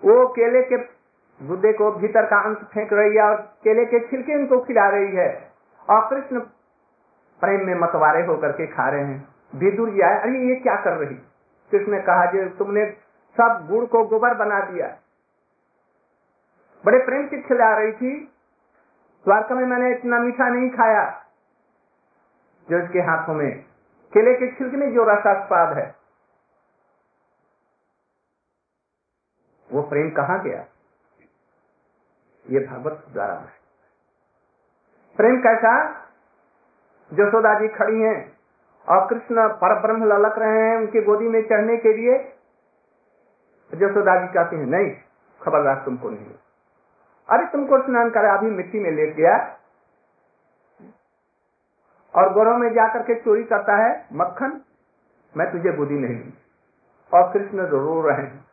वो 0.05 0.27
केले 0.27 0.61
के 0.61 1.00
गुद्दे 1.41 1.73
को 1.73 1.91
भीतर 1.91 2.25
का 2.25 2.41
अंश 2.41 2.57
फेंक 2.57 2.93
रही 2.93 3.15
है 3.15 3.23
और 3.23 3.35
केले 3.35 3.85
के 3.85 4.09
छिलके 4.09 4.35
उनको 4.35 4.59
खिला 4.59 4.89
रही 4.89 5.15
है। 5.15 5.51
और 5.89 6.09
कृष्ण 6.09 6.39
प्रेम 7.41 7.67
में 7.67 7.75
मतवारे 7.75 8.25
होकर 8.25 8.51
के 8.51 8.67
खा 8.67 8.89
रहे 8.89 9.03
हैं। 9.03 9.35
विदुर 9.55 9.89
जी 9.89 10.01
आए, 10.01 10.19
अरे, 10.19 10.39
ये 10.39 10.55
क्या 10.55 10.75
कर 10.75 10.93
रही? 10.93 11.15
कृष्ण 11.71 11.91
ने 11.91 11.99
कहा, 12.01 12.25
जो 12.25 12.49
तुमने 12.49 12.85
सब 13.37 13.67
गुड़ 13.69 13.85
को 13.85 14.05
गोबर 14.05 14.33
बना 14.33 14.59
दिया 14.59 14.97
बड़े 16.85 16.99
प्रेम 16.99 17.27
से 17.27 17.41
खिला 17.41 17.77
रही 17.77 17.91
थी। 17.91 18.31
द्वारका 19.25 19.55
में 19.55 19.65
मैंने 19.65 19.91
इतना 19.91 20.19
मीठा 20.19 20.49
नहीं 20.49 20.69
खाया। 20.69 21.25
जो 22.69 22.77
इसके 22.77 22.99
हाथों 22.99 23.33
में 23.33 23.63
केले 24.13 24.33
के 24.33 24.51
छिलके 24.51 24.77
में 24.77 24.93
जो 24.93 25.03
रसास्वाद 25.03 25.77
है, 25.77 25.95
वो 29.71 29.81
प्रेम 29.81 30.09
कहा 30.09 30.37
गया? 30.37 30.65
ये 32.51 32.59
भागवत 32.59 33.05
द्वारा 33.13 33.33
है। 33.33 33.61
प्रेम 35.17 35.41
कैसा? 35.41 35.93
जसोदा 37.13 37.59
जी 37.59 37.67
खड़ी 37.67 38.01
हैं 38.01 38.37
और 38.89 39.07
कृष्ण 39.09 39.47
पर 39.49 39.81
ब्रह्म 39.81 40.05
ललक 40.05 40.39
रहे 40.39 40.69
हैं 40.69 40.77
उनकी 40.77 41.01
गोदी 41.01 41.27
में 41.27 41.41
चढ़ने 41.41 41.77
के 41.77 41.93
लिए। 41.93 42.17
जसोदा 43.75 44.21
जी 44.21 44.27
कहते 44.27 44.55
हैं, 44.55 44.65
नहीं, 44.65 44.91
खबरदार 45.41 45.75
तुमको 45.85 46.09
नहीं 46.09 46.25
अरे, 47.29 47.45
तुमको 47.45 47.81
स्नान 47.81 48.09
करा, 48.09 48.33
अभी 48.33 48.47
मिट्टी 48.47 48.79
में 48.79 48.91
लेट 48.91 49.15
गया। 49.15 49.57
और 52.15 52.33
गौरव 52.33 52.57
में 52.57 52.73
जाकर 52.73 53.03
के 53.03 53.15
चोरी 53.15 53.43
करता 53.43 53.75
है 53.75 54.05
मक्खन, 54.13 54.61
मैं 55.37 55.51
तुझे 55.51 55.71
गोदी 55.71 55.95
नहीं 55.95 56.15
दी 56.15 56.33
और 57.13 57.33
कृष्ण 57.33 57.59
रो 57.59 58.01
रहे 58.01 58.21
हैं। 58.21 58.45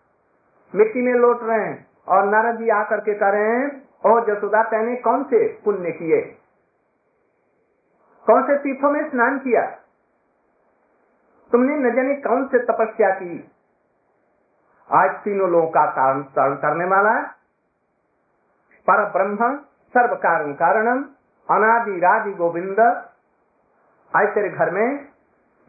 मिट्टी 0.75 1.03
में 1.03 1.13
लौट 1.13 1.43
रहे 1.43 1.61
हैं 1.61 1.87
और 2.09 2.25
नारद 2.25 2.59
जी 2.59 2.69
आकर 2.69 3.01
के 3.01 3.15
कह 3.15 3.29
रहे 3.29 3.57
हैं 3.57 3.88
और 4.05 4.27
जसोदा, 4.27 4.63
तेने 4.63 4.97
कौन 4.97 5.25
से 5.25 5.61
पुण्य 5.65 5.91
किए? 5.91 6.21
कौन 8.27 8.43
से 8.43 8.59
तीर्थों 8.59 8.91
में 8.91 9.11
स्नान 9.11 9.39
किया? 9.39 9.67
तुमने 11.53 11.77
न 11.77 11.95
जाने 11.95 12.15
कौन 12.15 12.47
से 12.47 12.59
तपस्या 12.59 13.11
की? 13.11 13.51
आज 14.93 15.11
तीनों 15.11 15.51
लोगों 15.51 15.69
का 15.69 15.91
कारण 15.91 16.23
तरण 16.23 16.55
करने 16.55 16.85
वाला 16.85 17.21
पर 18.91 19.05
ब्रह्म 19.05 19.57
सर्व 19.89 20.15
कारण 20.15 20.53
कारणम, 20.53 21.03
अनादि 21.51 21.99
राधि 21.99 22.33
गोविंद। 22.33 22.81
आज 24.17 24.35
तेरे 24.35 24.49
घर 24.49 24.71
में 24.71 25.09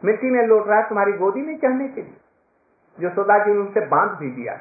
मिट्टी 0.04 0.30
में 0.30 0.46
लौट 0.46 0.66
रहा 0.66 0.80
है 0.80 0.88
तुम्हारी 0.88 1.12
गोदी 1.12 1.42
में 1.42 1.58
चढ़ने 1.58 1.88
के 1.88 2.02
लिए। 2.02 2.20
जो 3.00 3.10
सोदा 3.10 3.38
जी 3.38 3.52
ने 3.52 3.58
उनसे 3.58 3.86
बाँध 3.86 4.18
भी 4.18 4.30
दिया। 4.30 4.54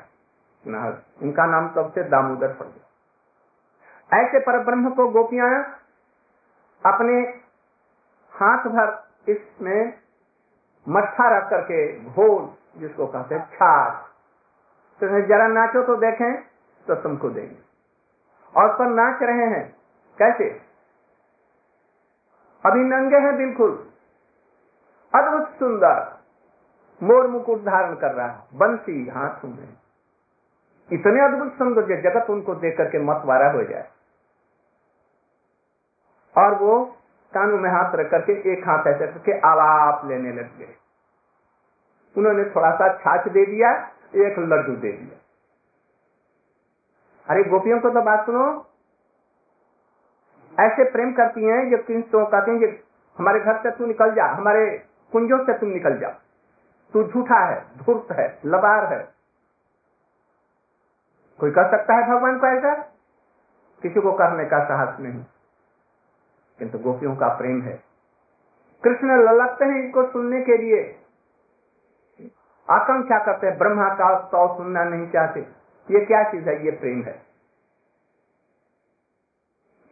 उनका 1.22 1.46
नाम 1.46 1.70
तब 1.70 1.92
से 1.92 2.04
दामोदर 2.04 2.54
पड़ 2.54 2.66
गया। 2.66 2.89
ऐसे 4.10 4.40
पर 4.40 4.64
ब्रह्म 4.64 4.90
को 4.90 5.08
गोपियाँ 5.10 5.50
अपने 6.84 7.20
हाथ 8.34 8.68
भर 8.68 9.32
इसमें 9.32 9.94
मट्ठा 10.88 11.28
रख 11.38 11.50
करके 11.50 11.80
घोल, 12.00 12.50
जिसको 12.78 13.08
कहते 13.08 13.36
हैं 13.36 13.46
छाछ 13.50 14.08
तो 15.02 15.22
जरा 15.28 15.48
नाचो 15.48 15.84
तो 15.84 15.96
देखें 15.96 16.42
तो 16.86 16.96
तुमको 16.96 17.30
देंगे। 17.30 17.58
और 18.54 18.74
पर 18.78 18.88
नाच 18.88 19.22
रहे 19.24 19.46
हैं, 19.46 19.64
कैसे? 20.20 20.50
अभी 22.64 22.84
नंगे 22.84 23.18
हैं 23.18 23.36
बिल्कुल। 23.38 23.72
अद्भुत 25.14 25.50
सुंदर। 25.60 26.02
मोर 27.02 27.28
मुकुट 27.28 27.60
धारण 27.60 27.96
कर 27.96 28.14
रहा 28.14 28.28
है, 28.28 28.40
बंसी 28.54 29.08
हाथों 29.10 29.50
में। 29.50 29.78
इतने 30.90 31.22
अद्भुत 31.22 31.54
सौंदर्य 31.54 32.02
जगत 32.02 32.30
उनको 32.30 32.56
देख 32.56 32.78
करके 32.78 33.00
मतवारा 33.00 33.52
हो 33.52 33.64
जाए। 33.64 33.88
और 36.40 36.56
वो 36.56 36.84
कानू 37.34 37.58
में 37.58 37.70
हाथ 37.70 37.96
रख 37.96 38.10
करके, 38.12 38.34
एक 38.54 38.68
हाथ 38.68 38.88
ऐसे 38.88 39.08
करके 39.08 39.40
आलाप 39.40 40.06
लेने 40.06 40.32
लग 40.32 40.58
गए। 40.58 40.76
उन्होंने 42.18 42.44
थोड़ा 42.46 42.72
सा 42.72 42.94
छाछ 42.94 43.28
दे 43.28 43.46
दिया, 43.46 43.72
एक 44.16 44.40
लड्डू 44.40 44.76
दे 44.76 44.92
दिया। 44.92 45.18
अरे 47.28 47.44
गोपियों 47.44 47.80
को 47.80 47.90
तो 47.90 48.02
बात 48.02 48.26
सुनो। 48.26 48.46
ऐसे 50.54 50.84
प्रेम 50.92 51.12
करती 51.14 51.44
हैं 51.44 51.70
जो 51.70 51.78
तो 52.02 52.26
कहती 52.26 52.52
हैं 52.52 52.72
हमारे 53.18 53.40
घर 53.40 53.58
से 53.58 53.72
तू 53.72 53.86
निकल 53.86 54.14
जा, 54.14 54.26
हमारे 54.26 54.66
कुंजों 55.12 55.38
से 55.46 55.54
तुम 55.54 55.70
निकल 55.70 55.98
जा। 56.00 56.10
तू 56.94 57.04
झूठा 57.04 57.40
है, 57.46 57.62
धूर्त 57.78 58.12
है, 58.12 58.40
लबार 58.46 58.94
है। 58.94 59.00
कोई 61.40 61.52
कर 61.52 61.70
सकता 61.72 61.96
है 61.96 62.08
भगवान 62.08 62.40
को 62.40 62.48
ऐसा? 62.48 62.74
किसी 63.82 64.02
को 64.02 64.12
करने 64.12 64.46
का 64.46 64.64
साहस 64.64 65.00
नहीं। 65.00 65.24
किंतु 66.60 66.80
गोपियों 66.80 67.16
का 67.16 67.28
प्रेम 67.28 67.62
है। 67.62 67.84
कृष्ण 68.84 69.08
ललकते 69.12 69.66
हैं 69.66 69.84
इनको 69.84 70.12
सुनने 70.12 70.42
के 70.42 70.58
लिए। 70.58 71.00
आकांक्षा 72.70 73.24
करते 73.26 73.48
हैं, 73.48 73.58
ब्रह्मा 73.58 73.90
का 73.90 74.28
सौ 74.28 74.58
सुनना 74.58 74.84
नहीं 74.84 75.10
चाहते। 75.10 75.40
ये 75.92 76.06
क्या 76.06 76.24
चीज़ 76.24 76.50
है? 76.50 76.66
ये 76.66 76.72
प्रेम 76.72 77.04
है। 77.04 77.30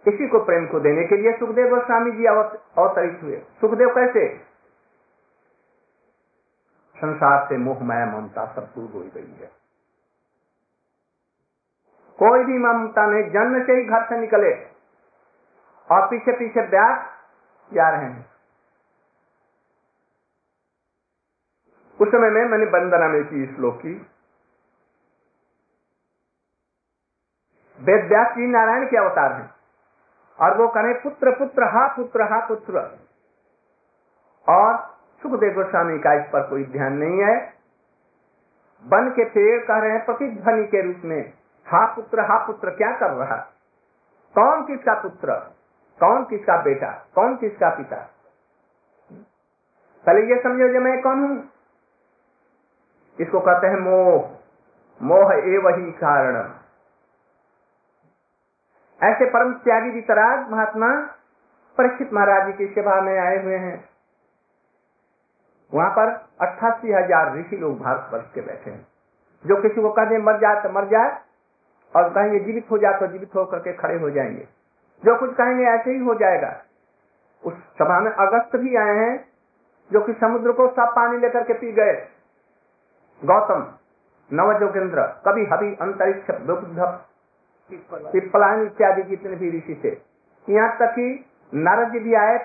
इसी 0.08 0.28
को 0.28 0.40
प्रेम 0.40 0.68
को 0.68 0.80
देने 0.80 1.08
के 1.08 1.18
लिए 1.18 1.38
सुखदेव 1.38 1.68
गोस्वामी 1.68 2.12
जी 2.12 2.26
अवतरित 2.26 3.20
हुए। 3.24 3.38
सुखदेव 3.38 3.90
कैसे? 3.90 4.38
संसार 6.98 7.50
से 7.50 7.58
मोह 7.58 7.84
माया 7.84 8.06
ममता 8.06 8.46
सब 8.46 8.70
दूर 8.76 8.92
हो 8.92 9.00
गई 9.00 9.38
है। 9.40 9.52
कोई 12.20 12.44
भी 12.44 12.58
ममता 12.58 13.06
नहीं, 13.06 13.24
जन्म 13.24 13.66
से 13.66 13.74
ही 13.74 13.84
घर 13.84 14.10
से 14.10 14.18
निकले। 14.18 14.77
और 15.92 16.08
पीछे 16.08 16.32
पीछे 16.32 16.62
ब्यास 16.62 17.06
जा 17.74 17.90
रहे 17.90 18.06
हैं। 18.06 18.30
उस 22.02 22.08
समय 22.08 22.30
में 22.30 22.46
मैंने 22.46 22.66
वंदना 22.66 23.08
में 23.08 23.24
की 23.24 23.56
श्लोक 23.56 23.78
की। 23.78 24.08
वेद 27.80 28.10
व्यास 28.10 28.28
जी 28.28 28.48
नारायण 28.48 28.86
के 28.90 28.98
अवतार 28.98 29.34
हैं। 29.34 29.56
और 30.40 30.58
वो 30.58 30.68
कहें, 30.68 31.02
पुत्र 31.02 31.40
पुत्र, 31.40 31.64
हा 31.64 31.88
पुत्र 31.96 32.22
हा, 32.22 32.48
पुत्र। 32.48 33.00
और 34.50 34.98
सुखदेव 35.22 35.54
गोस्वामी 35.54 36.00
का 36.00 36.14
इस 36.14 36.26
पर 36.34 36.50
कोई 36.50 36.66
ध्यान 36.66 36.94
नहीं 36.94 37.24
है। 37.24 37.54
बन 38.84 39.10
के 39.10 39.26
पेड़ 39.26 39.66
कह 39.66 39.78
रहे 39.78 39.92
हैं 39.92 40.06
प्रतिध्वनि 40.06 40.64
के 40.64 40.82
रूप 40.82 41.02
में, 41.06 41.34
हा, 41.68 41.96
पुत्र 41.96 42.20
हा, 42.20 42.48
पुत्र, 42.48 42.70
क्या 42.70 43.00
कर 43.00 43.12
रहा? 43.12 43.36
कौन 44.36 44.66
किसका 44.66 44.94
पुत्र? 44.94 45.57
कौन 46.00 46.24
किसका 46.24 46.62
बेटा, 46.62 46.92
कौन 47.16 47.36
किसका 47.36 47.70
पिता? 47.70 47.98
पहले 50.06 50.22
ये 50.28 50.42
समझो 50.44 50.68
जो 50.74 50.80
मैं 50.80 51.02
कौन 51.02 51.20
हूँ? 51.20 51.38
इसको 53.20 53.40
कहते 53.40 53.68
हैं 53.68 53.80
मोह। 53.80 54.30
मोह 55.02 55.34
ए 55.34 55.58
वही 55.58 55.92
कारण। 55.92 56.36
ऐसे 59.02 59.26
परम 59.30 59.54
त्यागी 59.54 59.90
वितराग 59.90 60.52
महात्मा 60.52 60.88
परीक्षित 61.78 62.14
महाराज 62.14 62.46
जी 62.48 62.54
की 62.54 62.74
सेवा 62.74 63.00
में 63.02 63.18
आए 63.20 63.44
हुए 63.44 63.56
हैं। 63.56 63.78
वहाँ 65.72 65.90
पर 65.90 66.10
अट्ठासी 66.42 66.92
हज़ार 66.94 67.36
ऋषि 67.38 67.58
लोग 67.58 67.80
भारत 67.80 68.10
वर्ष 68.14 68.26
के 68.34 68.42
बैठे 68.42 68.72
हैं। 68.72 68.88
जो 69.46 69.62
किसी 69.62 69.82
को 69.82 69.90
कहते 69.90 70.18
मर 70.18 70.40
जाए 70.40 70.62
तो 70.64 70.70
मर 70.70 70.88
जाए 70.88 71.10
और 71.94 72.10
कहेंगे, 72.10 72.40
जीवित 72.40 72.72
हो 72.72 72.78
जाए 72.78 73.00
तो 73.00 73.08
जीवित 73.08 73.36
होकर 73.36 73.60
के 73.60 73.74
खड़े 73.74 73.98
हो 74.00 74.10
जाएँगे। 74.10 74.48
जो 75.04 75.18
कुछ 75.20 75.34
कहेंगे 75.36 75.64
ऐसे 75.64 75.92
ही 75.92 76.00
हो 76.00 76.14
जाएगा। 76.16 76.62
उस 77.44 77.54
सभा 77.80 78.00
में 78.00 78.12
अगस्त 78.12 78.56
भी 78.56 78.76
आए 78.76 78.96
हैं 78.96 79.14
जो 79.92 80.02
कि 80.02 80.14
समुद्र 80.14 80.52
को 80.52 80.68
सब 80.68 80.94
पानी 80.96 81.18
लेकर 81.18 81.44
के 81.44 81.54
पी 81.54 81.72
गए। 81.72 81.94
गौतम 83.22 83.68
नव 84.32 84.52
नवजोगेंद्र 84.52 85.04
कभी 85.28 85.46
हबी 85.46 85.76
अंतरिक्ष 85.82 86.26
पिप्पलायन 88.12 88.62
इत्यादि 88.62 89.04
जितने 89.04 89.36
भी 89.36 89.50
ऋषि 89.58 89.82
थे। 89.84 89.92
यहाँ 90.48 90.78
तक 90.78 90.92
कि 90.92 91.26
नारद 91.54 91.92
जी 91.92 92.00
भी 92.00 92.14
आए 92.14 92.38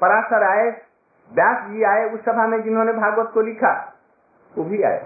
पराशर 0.00 0.42
आए 0.42 0.70
व्यास 1.30 1.70
जी 1.70 1.82
आए 1.82 2.08
उस 2.10 2.20
सभा 2.20 2.46
में 2.46 2.62
जिन्होंने 2.62 2.92
भागवत 2.92 3.30
को 3.34 3.40
लिखा 3.40 3.72
वो 4.54 4.64
भी 4.64 4.82
आए। 4.82 4.98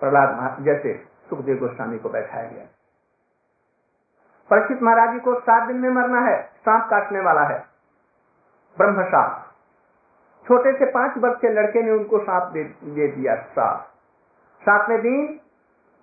प्रहलाद 0.00 0.62
जैसे 0.64 0.94
सुखदेव 1.30 1.58
गोस्वामी 1.58 1.98
को 1.98 2.08
बैठाया 2.08 2.50
गया। 2.50 2.64
परीक्षित 4.50 4.82
महाराज 4.82 5.12
जी 5.12 5.20
को 5.20 5.38
सात 5.40 5.66
दिन 5.68 5.76
में 5.76 5.88
मरना 5.90 6.20
है 6.20 6.42
सांप 6.58 6.88
काटने 6.90 7.20
वाला 7.20 7.42
है। 7.42 7.58
ब्रह्म 8.76 9.04
सांप 9.04 9.46
छोटे 10.46 10.72
से 10.72 10.86
पाँच 10.86 11.18
वर्ष 11.18 11.40
के 11.40 11.48
लड़के 11.48 11.82
ने 11.82 11.90
उनको 11.90 12.18
सांप 12.18 12.50
दे, 12.52 12.64
दे 12.64 13.06
दिया 13.08 13.34
सांप। 13.34 13.86
सातवें 14.62 15.00
दिन 15.00 15.38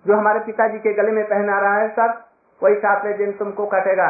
जो 0.04 0.16
हमारे 0.16 0.40
पिताजी 0.40 0.78
के 0.78 0.92
गले 0.92 1.12
में 1.12 1.24
पहना 1.24 1.58
रहा 1.60 1.74
है 1.74 1.88
सर 1.88 2.16
वही 2.62 2.74
सातवें 2.74 3.16
दिन 3.16 3.32
तुमको 3.32 3.66
कटेगा। 3.66 4.08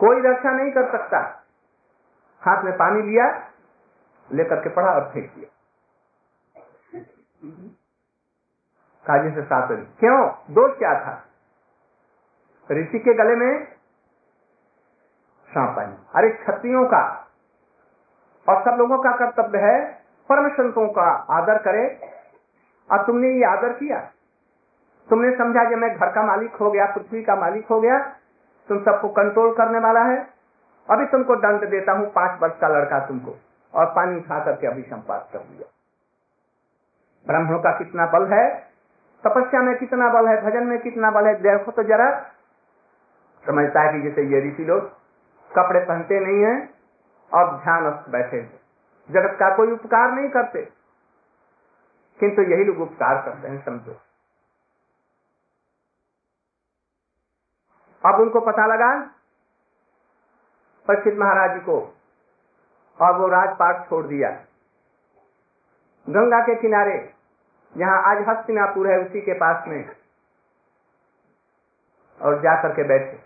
कोई 0.00 0.20
रक्षा 0.20 0.50
नहीं 0.50 0.70
कर 0.72 0.90
सकता। 0.92 1.18
हाथ 2.42 2.64
में 2.64 2.72
पानी 2.76 3.02
लिया 3.02 3.26
लेकर 4.30 4.60
के 4.60 4.70
पढ़ा 4.70 4.90
और 4.90 5.10
फेंक 5.12 5.30
दिया। 5.34 5.50
काजी 9.06 9.30
से 9.30 9.42
सात 9.42 9.68
दिन। 9.68 9.84
क्यों? 10.00 10.18
दोष 10.50 10.78
क्या 10.78 10.94
था? 11.00 11.22
ऋषि 12.70 12.98
के 12.98 13.14
गले 13.14 13.36
में 13.36 13.64
सांप 15.48 15.76
पानी 15.76 15.96
अरे 16.14 16.30
क्षत्रियों 16.30 16.86
का 16.86 17.28
और 18.48 18.62
सब 18.64 18.70
लोगों 18.70 18.98
का 18.98 19.10
कर्तव्य 19.10 19.58
है 19.58 20.04
परम 20.28 20.48
संतों 20.48 20.88
का 20.88 21.26
आदर 21.30 21.58
करे। 21.58 22.00
और 22.90 23.06
तुमने 23.06 23.28
ये 23.28 23.44
आदर 23.44 23.72
किया। 23.72 24.00
तुमने 25.10 25.36
समझा 25.36 25.68
कि 25.68 25.74
मैं 25.74 25.96
घर 25.96 26.12
का 26.12 26.22
मालिक 26.22 26.54
हो 26.54 26.70
गया, 26.70 26.86
पृथ्वी 26.86 27.22
का 27.22 27.36
मालिक 27.36 27.66
हो 27.66 27.80
गया। 27.80 27.98
तुम 28.68 28.84
सबको 28.84 29.08
कंट्रोल 29.08 29.54
करने 29.54 29.78
वाला 29.78 30.02
है। 30.02 30.28
अभी 30.90 31.06
तुमको 31.06 31.36
दंड 31.36 31.70
देता 31.70 31.92
हूँ, 31.92 32.06
पाँच 32.06 32.42
वर्ष 32.42 32.54
का 32.60 32.68
लड़का 32.68 33.06
तुमको। 33.06 33.36
और 33.74 33.86
पानी 33.86 34.16
उठा 34.16 34.44
करके 34.44 34.66
अभी 34.66 34.82
संपात 34.82 35.28
कर 35.32 35.38
दिया। 35.38 35.72
ब्राह्मणों 37.26 37.58
का 37.58 37.78
कितना 37.78 38.06
बल 38.06 38.26
है? 38.26 38.60
तपस्या 39.24 39.60
में 39.60 39.76
कितना 39.76 40.08
बल 40.08 40.28
है? 40.28 40.42
भजन 40.42 40.66
में 40.66 40.78
कितना 40.78 41.10
बल 41.10 41.26
है? 41.26 41.34
देखो 41.34 41.72
तो 41.72 41.82
जरा। 41.82 42.30
समझता 43.46 43.80
है 43.80 43.92
कि 43.92 44.08
जैसे 44.08 44.22
ये 44.22 44.52
ऋषि 44.52 44.64
लोग 44.64 44.80
कपड़े 45.56 45.80
पहनते 45.84 46.20
नहीं 46.20 46.44
है 46.44 46.74
और 47.34 47.62
ध्यान 47.62 48.04
बैठे 48.08 48.42
जगत 49.10 49.36
का 49.40 49.56
कोई 49.56 49.72
उपकार 49.72 50.12
नहीं 50.12 50.28
करते। 50.28 50.72
किंतु 52.20 52.42
यही 52.42 52.64
लोग 52.64 52.80
उपकार 52.80 53.22
करते 53.22 53.48
हैं, 53.48 53.64
समझो। 53.64 54.00
अब 58.06 58.20
उनको 58.20 58.40
पता 58.40 58.66
लगा 58.66 59.02
परीक्षित 60.88 61.14
महाराज 61.16 61.52
जी 61.52 61.60
को, 61.60 61.94
और 63.00 63.18
वो 63.18 63.28
राजपाट 63.28 63.90
छोड़ 63.90 64.06
दिया। 64.06 64.30
गंगा 66.08 66.40
के 66.40 66.54
किनारे, 66.54 67.14
जहाँ 67.76 68.02
आज 68.02 68.28
हस्तिनापुर 68.28 68.88
है, 68.88 68.98
उसी 68.98 69.20
के 69.20 69.32
पास 69.32 69.64
में, 69.68 69.96
और 72.22 72.42
जाकर 72.42 72.72
के 72.72 72.84
बैठे। 72.84 73.23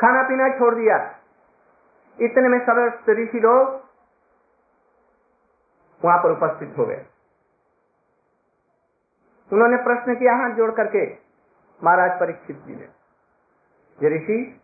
खाना 0.00 0.22
पीना 0.22 0.48
छोड़ 0.48 0.74
दिया। 0.74 0.96
इतने 2.20 2.48
में 2.48 2.58
सब 2.58 3.04
ऋषि 3.08 3.40
लोग 3.40 3.68
वहाँ 6.04 6.18
पर 6.18 6.30
उपस्थित 6.30 6.74
हो 6.78 6.86
गए। 6.86 7.06
उन्होंने 9.52 9.76
प्रश्न 9.76 10.14
किया, 10.14 10.34
हाथ 10.34 10.50
जोड़ 10.50 10.70
करके, 10.70 11.06
महाराज 11.84 12.20
परीक्षित 12.20 12.56
जी 12.56 12.76
ने 12.76 12.88
ऋषि, 14.16 14.60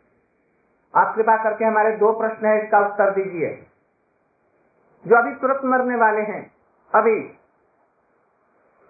आप 0.95 1.15
कृपा 1.17 1.37
करके 1.45 1.65
हमारे 1.65 1.97
दो 1.97 2.13
प्रश्न 2.13 2.47
है, 2.47 2.65
इसका 2.65 2.79
उत्तर 2.79 3.11
दीजिए। 3.11 3.67
जो 5.07 5.17
अभी 5.17 5.35
तुरंत 5.35 5.61
मरने 5.65 5.97
वाले 5.97 6.21
हैं, 6.21 6.55
अभी 6.95 7.17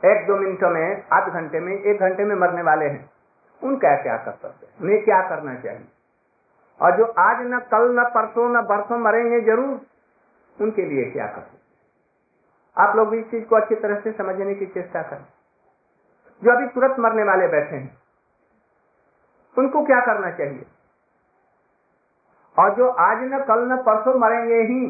एक 0.03 0.27
दो 0.27 0.37
मिनटों 0.37 0.71
में, 0.71 1.05
आध 1.13 1.29
घंटे 1.29 1.61
में, 1.61 1.73
एक 1.73 2.01
घंटे 2.01 2.25
में 2.25 2.37
मरने 2.37 2.63
वाले 2.63 2.85
हैं, 2.85 3.11
उनका 3.63 4.03
क्या 4.03 4.17
कर 4.17 4.33
सकते 4.33 4.67
हैं? 4.67 4.79
उन्हें 4.81 5.05
क्या 5.05 5.29
करना 5.29 5.55
चाहिए? 5.55 5.89
और 6.81 6.97
जो 6.97 7.05
आज 7.05 7.37
न 7.41 7.59
कल, 7.59 8.01
न 8.01 8.05
परसों, 8.05 8.49
न 8.49 8.63
बरसों 8.63 8.99
मरेंगे 8.99 9.41
ज़रूर, 9.41 9.81
उनके 10.61 10.83
लिए 10.83 11.11
क्या 11.11 11.27
कर? 11.27 11.51
आप 12.77 12.97
लोग 12.97 13.09
भी 13.09 13.19
इस 13.19 13.31
चीज़ 13.31 13.45
को 13.45 13.57
अच्छी 13.57 13.75
तरह 13.75 14.01
से 14.01 14.13
समझने 14.13 14.55
की 14.55 14.67
चेष्टा 14.67 15.03
करें। 15.03 15.25
जो 16.43 16.51
अभी 16.57 16.67
तुरंत 16.67 16.97
मरने 16.99 17.23
वाले 17.23 17.49
बैठे 17.49 17.77
हैं, 17.77 17.99
उनको 19.59 19.85
क्या 19.85 20.01
करना 20.01 20.31
चाहिए? 20.31 20.67
और 22.59 22.75
जो 22.75 22.89
आज 22.89 23.19
न 23.23 23.39
कल, 23.39 23.73
न 23.73 23.77
परसों 23.77 24.19
मरेंगे 24.19 24.55
ही 24.55 24.87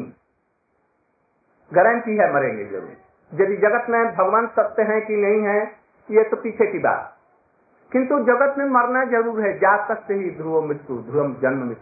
गारंटी 1.73 2.17
है 2.17 2.33
मरेंगे 2.33 2.65
ज़रूर। 2.65 3.41
यदि 3.41 3.57
जगत 3.57 3.89
में 3.89 4.15
भगवान 4.15 4.47
सत्य 4.47 4.83
है 4.83 5.01
कि 5.01 5.15
नहीं 5.15 5.41
है, 5.41 5.61
ये 6.11 6.23
तो 6.23 6.37
पीछे 6.37 6.71
की 6.71 6.79
बात। 6.79 7.14
किंतु 7.95 8.15
जगत 8.19 8.57
में 8.57 8.65
मरना 8.65 9.03
ज़रूर 9.05 9.41
है। 9.41 9.57
जा 9.57 9.75
सकते 9.87 10.13
ही 10.13 10.29
ध्रुव 10.31 10.61
मृत्यु, 10.65 10.95
ध्रुव 11.01 11.33
जन्म 11.33 11.67
में 11.67 11.75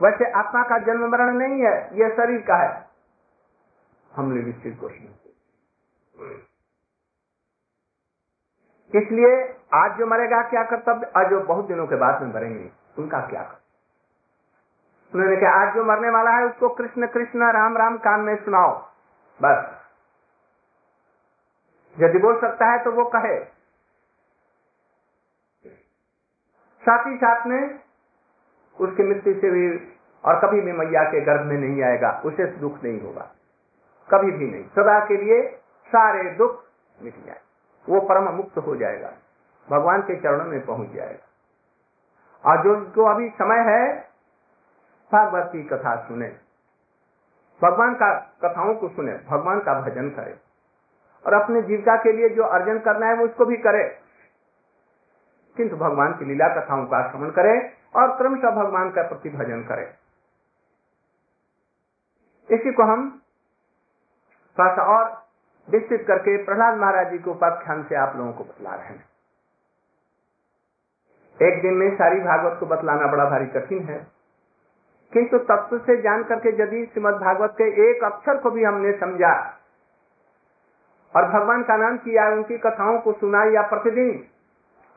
वैसे 0.00 0.30
आत्मा 0.30 0.62
का 0.62 0.78
जन्म 0.78 1.06
मरण 1.06 1.36
नहीं 1.36 1.62
है, 1.62 1.76
यह 1.98 2.08
शरीर 2.08 2.40
का 2.40 2.56
है। 2.56 2.90
हमने 4.12 4.42
निश्चित 4.42 4.76
क्वेश्चन 4.80 5.14
इसलिए 8.94 9.30
आज 9.74 9.96
जो 9.98 10.06
मरेगा, 10.06 10.42
क्या 10.42 10.62
कर्तव्य? 10.64 11.10
आज 11.16 11.30
जो 11.30 11.40
बहुत 11.40 11.66
दिनों 11.66 11.86
के 11.86 11.96
बाद 11.96 12.22
में 12.22 12.34
मरेंगे। 12.34 12.70
उनका 12.98 13.20
क्या 13.20 13.42
उन्होंने 15.14 15.36
कहा, 15.36 15.50
आज 15.50 15.74
जो 15.74 15.84
मरने 15.84 16.10
वाला 16.10 16.30
है, 16.30 16.44
उसको 16.44 16.68
कृष्ण 16.68 17.06
कृष्ण, 17.06 17.52
राम 17.52 17.76
राम 17.76 17.98
कान 17.98 18.20
में 18.20 18.36
सुनाओ। 18.36 18.70
बस। 19.42 19.85
यदि 22.00 22.18
बोल 22.18 22.40
सकता 22.40 22.66
है 22.66 22.84
तो 22.84 22.92
वो 22.92 23.04
कहे। 23.04 23.44
साथ 26.86 27.06
ही 27.06 27.16
साथ 27.16 27.46
में 27.46 27.80
उसकी 28.80 29.02
मृत्यु 29.02 29.34
से 29.34 29.50
भी 29.50 29.92
और 30.24 30.40
कभी 30.40 30.60
भी 30.60 30.72
मैया 30.72 31.04
के 31.04 31.20
गर्भ 31.20 31.40
में 31.40 31.58
नहीं 31.58 31.82
आएगा, 31.82 32.22
उसे 32.24 32.46
दुख 32.46 32.84
नहीं 32.84 33.00
होगा। 33.00 33.30
कभी 34.14 34.32
भी 34.32 34.46
नहीं। 34.46 34.64
सदा 34.64 35.06
के 35.06 35.16
लिए 35.16 35.48
सारे 35.86 36.30
दुख 36.30 36.64
मिट 37.02 37.24
जाए। 37.24 37.40
वो 37.88 38.00
परम 38.00 38.34
मुक्त 38.34 38.58
हो 38.58 38.76
जाएगा। 38.76 39.12
भगवान 39.70 40.02
के 40.02 40.16
चरणों 40.16 40.44
में 40.44 40.66
पहुँच 40.66 40.88
जाएगा। 40.88 41.26
और 42.50 42.64
जो 42.64 42.76
जो 42.76 43.04
अभी 43.04 43.28
समय 43.28 43.58
है, 43.58 44.08
भागवत 45.12 45.48
की 45.52 45.62
कथा 45.62 46.08
सुने। 46.08 46.28
भगवान 47.62 47.94
का 47.94 48.38
कथाओं 48.44 48.74
को 48.74 48.88
सुने। 48.88 49.14
भगवान 49.14 49.60
का 49.60 49.80
भजन 49.80 50.10
करे। 50.10 50.45
और 51.26 51.34
अपने 51.34 51.62
जीविका 51.62 51.96
के 51.96 52.12
लिए 52.12 52.28
जो 52.28 52.42
अर्जन 52.42 52.78
करना 52.78 53.06
है 53.06 53.14
वो 53.14 53.24
उसको 53.24 53.44
भी 53.44 53.56
करे। 53.56 54.00
किंतु 55.56 55.76
भगवान 55.76 56.12
की 56.12 56.24
लीला 56.24 56.48
कथाओं 56.48 56.86
का 56.86 57.10
श्रवण 57.10 57.30
करे 57.30 57.76
और 57.96 58.18
क्रमशः 58.18 58.50
भगवान 58.50 58.90
का 58.90 59.02
प्रति 59.02 59.30
भजन 59.30 59.62
करे। 59.62 59.94
इसी 62.50 62.72
को 62.72 62.82
हम 62.82 63.22
थोड़ा 64.58 64.82
और 64.82 65.26
विस्तृत 65.70 66.04
करके 66.08 66.44
प्रहलाद 66.44 66.78
महाराज 66.78 67.10
जी 67.10 67.18
के 67.18 67.30
उपाख्यान 67.30 67.82
से 67.82 67.94
आप 67.94 68.16
लोगों 68.16 68.32
को 68.32 68.44
बतला 68.44 68.74
रहे 68.74 68.86
हैं। 68.86 69.04
एक 71.42 71.62
दिन 71.62 71.74
में 71.74 71.94
सारी 71.94 72.20
भागवत 72.20 72.60
को 72.60 72.66
बतलाना 72.66 73.06
बड़ा 73.06 73.24
भारी 73.24 73.46
कठिन 73.46 73.82
है। 73.82 74.06
किंतु 75.12 75.38
तत्व 75.38 75.78
से 75.78 76.02
जान 76.02 76.24
करके 76.24 76.62
यदि 76.62 76.86
श्रीमद 76.86 77.14
भागवत 77.14 77.50
के 77.50 77.90
एक 77.90 78.04
अक्षर 78.04 78.38
को 78.38 78.50
भी 78.50 78.64
हमने 78.64 78.98
समझा 78.98 79.62
और 81.14 81.28
भगवान 81.28 81.62
का 81.62 81.76
नाम 81.76 81.96
किया, 81.96 82.28
उनकी 82.28 82.58
कथाओं 82.58 82.98
को 82.98 83.12
सुना 83.12 83.44
या 83.52 83.62
प्रतिदिन 83.62 84.24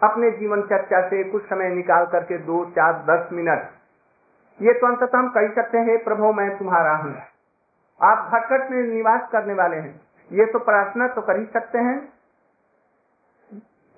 अपने 0.01 0.31
जीवन 0.31 0.61
चर्चा 0.61 1.01
से 1.07 1.23
कुछ 1.23 1.43
समय 1.43 1.69
निकाल 1.69 2.05
करके 2.05 2.37
दो, 2.37 2.63
चार, 2.65 2.93
दस 3.09 3.31
मिनट। 3.33 3.69
ये 4.59 4.73
तो 4.73 4.87
अंततः 4.87 5.17
हम 5.17 5.27
कह 5.29 5.49
सकते 5.55 5.77
हैं, 5.79 6.03
प्रभु, 6.03 6.31
मैं 6.33 6.57
तुम्हारा 6.57 6.95
हूँ। 6.95 7.15
आप 7.99 8.29
घटघट 8.33 8.71
में 8.71 8.81
निवास 8.83 9.27
करने 9.31 9.53
वाले 9.53 9.77
हैं। 9.77 9.99
ये 10.31 10.45
तो 10.45 10.59
प्रार्थना 10.59 11.07
तो 11.07 11.21
कर 11.21 11.39
ही 11.39 11.45
सकते 11.45 11.77
हैं। 11.79 11.97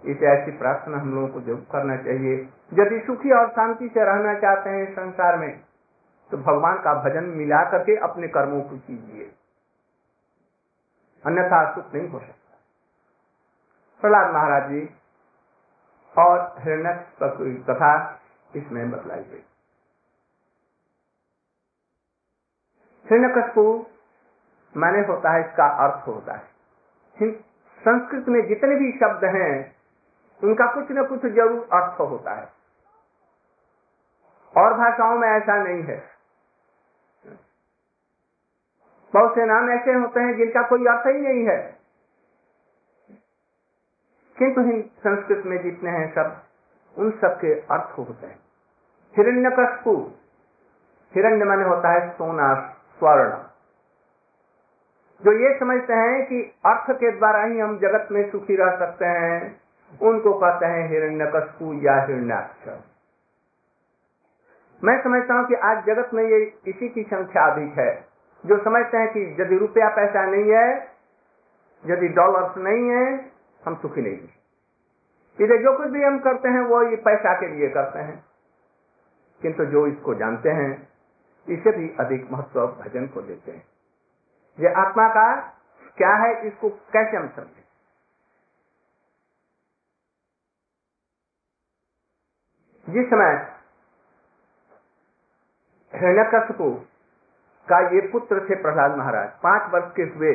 इसे 0.04 0.26
ऐसी 0.28 0.52
प्रार्थना 0.52 0.98
हम 0.98 1.14
लोगों 1.16 1.28
को 1.28 1.42
ज़रूर 1.42 1.66
करना 1.72 1.96
चाहिए। 1.98 2.36
यदि 2.74 3.00
सुखी 3.00 3.32
और 3.32 3.48
शांति 3.50 3.90
से 3.90 4.06
रहना 4.06 4.34
चाहते 4.34 4.70
हैं 4.70 4.86
संसार 4.92 5.38
में 5.38 5.52
तो 6.32 6.38
भगवान 6.38 6.78
का 6.78 6.94
भजन 7.04 7.24
मिला 7.38 7.64
करके 7.72 7.96
अपने 8.02 8.28
कर्मों 8.28 8.62
को 8.62 8.78
कीजिए। 8.78 9.30
अन्यथा 11.26 11.60
सुख 11.74 11.94
नहीं 11.94 12.08
हो 12.10 12.20
सकता। 12.20 12.58
प्रहलाद 14.02 14.34
महाराज 14.34 14.70
जी 14.70 14.82
और 16.16 16.40
हिरण्य 16.60 16.94
कथा 17.66 17.94
इसमें 18.52 18.92
बतलाई 18.92 19.24
गई। 19.24 19.44
हिरण्यकशपु 23.06 23.64
माने 24.76 25.00
होता 25.08 25.32
है 25.32 25.40
इसका 25.42 25.68
अर्थ 25.86 26.08
होता 26.08 26.34
है, 26.34 27.32
संस्कृत 27.82 28.28
में 28.28 28.42
जितने 28.48 28.76
भी 28.76 28.92
शब्द 28.98 29.24
हैं, 29.36 29.54
उनका 30.42 30.66
कुछ 30.74 30.92
न 30.92 31.04
कुछ 31.06 31.26
ज़रूर 31.28 31.68
अर्थ 31.74 32.00
होता 32.02 32.34
है। 32.34 32.48
और 34.54 34.74
भाषाओं 34.74 35.18
में 35.18 35.28
ऐसा 35.30 35.56
नहीं 35.58 35.84
है। 35.84 35.98
बहुत 39.14 39.36
से 39.36 39.46
नाम 39.46 39.72
ऐसे 39.72 39.94
होते 39.94 40.20
हैं 40.20 40.38
जिनका 40.38 40.62
कोई 40.62 40.86
अर्थ 40.86 41.08
ही 41.08 41.22
नहीं 41.22 41.48
है। 41.48 41.78
किंतु 44.38 44.90
संस्कृत 45.00 45.46
में 45.46 45.64
जितने 45.64 45.90
हैं 45.90 46.16
सब, 46.16 46.44
उन 46.98 47.12
सब 47.12 47.38
के 47.42 47.54
अर्थ 47.54 47.98
होते 47.98 48.28
हैं। 48.28 48.40
हिरण्यकशपु, 49.18 50.12
हिरण्य 51.16 51.46
मन 51.46 51.64
होता 51.64 51.90
है 51.90 52.10
सोना, 52.10 52.56
स्वर्ण। 53.00 53.44
जो 55.22 55.32
ये 55.32 55.60
समझते 55.60 55.94
हैं 55.94 56.26
कि 56.26 56.56
अर्थ 56.66 56.92
के 56.92 57.12
द्वारा 57.12 57.44
ही 57.44 57.60
हम 57.60 57.80
जगत 57.80 58.08
में 58.12 58.32
सुखी 58.32 58.56
रह 58.56 58.80
सकते 58.80 59.06
हैं, 59.06 59.62
उनको 60.02 60.34
कहते 60.34 60.66
हैं 60.66 60.90
हिरण्यकशपु 60.90 61.74
या 61.74 62.02
हिरण्याक्ष। 62.02 62.70
मैं 64.84 65.04
समझता 65.04 65.34
हूँ 65.34 65.48
कि 65.48 65.54
आज 65.54 65.86
जगत 65.86 66.14
में 66.14 66.24
ये 66.24 66.60
इसी 66.68 66.90
की 66.90 67.04
संख्या 67.04 67.46
अधिक 67.46 67.74
है। 67.80 68.11
जो 68.46 68.64
समझते 68.64 68.98
हैं 68.98 69.14
कि 69.14 69.42
यदि 69.42 69.58
रुपया 69.58 69.90
पैसा 69.90 70.26
नहीं 70.26 70.52
है, 70.52 70.92
यदि 71.86 72.08
डॉलर्स 72.08 72.58
नहीं 72.58 72.90
है, 72.90 73.32
हम 73.66 73.76
सुखी 73.76 74.02
नहीं 74.02 74.30
इधर 75.42 75.64
जो 75.64 75.78
कुछ 75.78 75.88
भी 75.88 76.04
हम 76.04 76.20
करते 76.20 76.50
हैं, 76.50 76.62
वो 76.62 76.84
ये 76.84 76.96
पैसा 76.96 77.40
के 77.40 77.48
लिए 77.48 77.70
करते 77.70 78.00
हैं। 78.00 78.26
किंतु 79.42 79.66
जो 79.66 79.88
इसको 79.88 80.14
जानते 80.14 80.50
हैं 80.50 80.90
इसे 81.50 81.78
भी 81.78 81.96
अधिक 82.00 82.32
महत्व 82.32 82.68
भजन 82.68 83.08
को 83.08 83.22
देते 83.22 83.52
हैं। 83.52 83.68
ये 84.60 84.74
आत्मा 84.74 85.10
का 85.10 85.42
क्या 85.98 86.16
है, 86.16 86.48
इसको 86.48 86.70
कैसे 86.70 87.18
हम 87.18 87.28
समझें? 87.28 87.64
जिस 92.90 93.06
समय 93.10 93.56
हिरण्यकशपु 95.96 96.86
का 97.72 97.80
ये 97.90 98.02
पुत्र 98.08 98.40
थे 98.50 98.56
प्रहलाद 98.62 98.98
महाराज। 98.98 99.30
पाँच 99.44 99.72
वर्ष 99.74 99.92
के 99.96 100.04
हुए। 100.14 100.34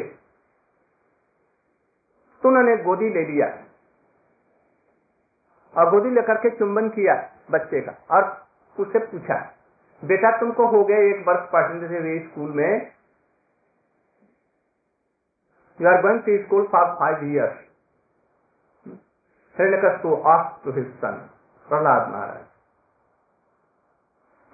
तो 2.42 2.49
उन्होंने 2.49 2.77
गोदी 2.85 3.09
ले 3.14 3.25
लिया 3.25 3.46
और 5.75 5.90
गोदी 5.90 6.11
लेकर 6.11 6.38
के 6.40 6.51
चुंबन 6.59 6.88
किया 6.88 7.14
बच्चे 7.51 7.81
का 7.81 7.92
और 8.11 8.22
उससे 8.77 8.99
पूछा, 9.07 9.37
बेटा, 10.03 10.31
तुमको 10.38 10.66
हो 10.66 10.83
गए 10.85 11.09
एक 11.11 11.27
वर्ष 11.29 11.49
पढ़ने 11.53 11.88
से 11.88 12.18
स्कूल 12.25 12.51
में। 12.53 12.92
You 15.81 15.88
are 15.88 16.01
going 16.03 16.20
to 16.22 16.37
school 16.44 16.66
for 16.72 16.87
five 17.01 17.25
years 17.33 17.57
Hiranyakashipu 19.57 20.09
asked 20.31 20.57
to 20.64 20.72
his 20.72 20.88
son 21.01 21.16
that? 21.68 22.11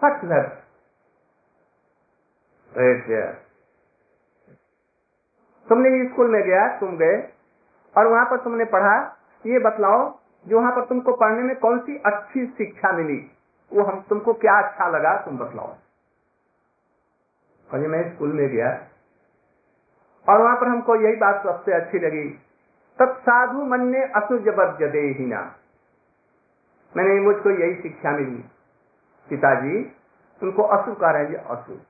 Right 0.02 0.61
तुमने 5.68 6.08
स्कूल 6.08 6.30
में 6.30 6.42
गया, 6.42 6.80
तुम 6.80 6.96
गए, 6.96 7.28
और 7.96 8.06
वहाँ 8.06 8.24
पर 8.24 8.36
तुमने 8.36 8.64
पढ़ा, 8.64 9.18
ये 9.46 9.58
बतलाओ, 9.58 10.18
जो 10.48 10.60
वहाँ 10.60 10.72
पर 10.72 10.84
तुमको 10.84 11.12
पढ़ने 11.12 11.42
में 11.42 11.56
कौन 11.56 11.78
सी 11.78 11.96
अच्छी 11.96 12.46
शिक्षा 12.46 12.92
मिली? 12.92 13.30
वो 13.72 13.82
हम, 13.82 14.04
तुमको 14.08 14.32
क्या 14.32 14.60
अच्छा 14.60 14.88
लगा, 14.88 15.16
तुम 15.16 15.38
बतलाओ। 15.38 15.76
और 17.74 17.78
मैं 17.78 18.14
स्कूल 18.14 18.32
में 18.32 18.48
गया, 18.48 18.86
और 20.28 20.42
वहाँ 20.42 20.56
पर 20.56 20.68
हमको 20.68 20.96
यही 20.96 21.16
बात 21.16 21.42
सबसे 21.42 21.72
अच्छी 21.72 21.98
लगी, 21.98 22.28
तब 22.98 23.16
साधु 23.16 23.64
मन 23.64 23.80
ने 23.80 24.02
असुजबद 24.02 24.78
जदे 24.80 25.00
ही 25.00 25.26
ना। 25.26 25.56
मैंने 26.96 27.20
मुझको 27.20 27.50
यही 27.50 27.82
शिक्षा 27.82 28.10
मिली। 28.10 28.44
पिताजी, 29.28 29.82
तुमको 30.40 30.62
असु 30.62 30.94
कह 30.94 31.10
रहे 31.10 31.36
असु 31.36 31.80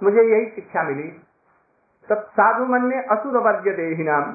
मुझे 0.00 0.22
यही 0.24 0.46
शिक्षा 0.50 0.82
मिली। 0.82 1.08
तब 2.08 2.22
साधु 2.32 2.64
मन 2.64 2.86
ने 2.86 3.00
असुर 3.12 3.36
वर्ग्य 3.38 3.72
देहिनाम। 3.72 4.32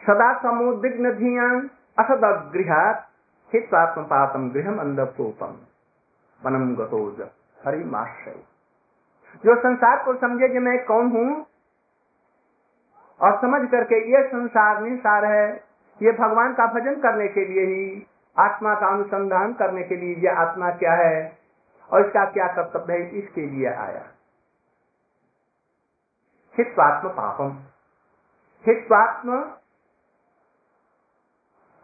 सदा 0.00 0.32
समुद्विग्न 0.40 1.10
धियान, 1.12 1.68
असद 1.98 2.24
गृहात 2.52 3.06
हित्वात्म 3.52 4.02
पातम 4.04 4.48
गृहम 4.50 4.78
अंधकोपम 4.78 5.56
वनम 6.40 6.74
गतोज 6.76 7.20
हरि 7.66 7.84
माश्रय 7.86 8.34
जो 9.44 9.54
संसार 9.58 10.02
को 10.04 10.14
समझे 10.16 10.48
कि 10.48 10.58
मैं 10.58 10.76
कौन 10.84 11.10
हूँ, 11.12 11.30
और 13.20 13.36
समझ 13.38 13.60
करके 13.70 13.96
ये 14.12 14.22
संसार 14.28 14.80
निसार 14.82 15.24
है, 15.24 15.46
ये 16.00 16.12
भगवान 16.12 16.52
का 16.54 16.66
भजन 16.72 17.00
करने 17.00 17.28
के 17.28 17.44
लिए 17.44 17.64
ही, 17.66 18.06
आत्मा 18.36 18.74
का 18.74 18.86
अनुसंधान 18.86 19.52
करने 19.54 19.82
के 19.82 19.96
लिए 19.96 20.14
ये 20.16 20.34
आत्मा 20.38 20.70
क्या 20.74 20.92
है 20.94 21.16
और 21.92 22.06
इसका 22.06 22.24
क्या 22.24 22.46
कर्तव्य 22.46 22.94
है? 22.94 23.10
इसके 23.10 23.40
लिए 23.40 23.66
आया। 23.66 24.06
हित्वात्म 26.58 27.08
पापम। 27.08 27.58
हित्वात्म 28.66 29.40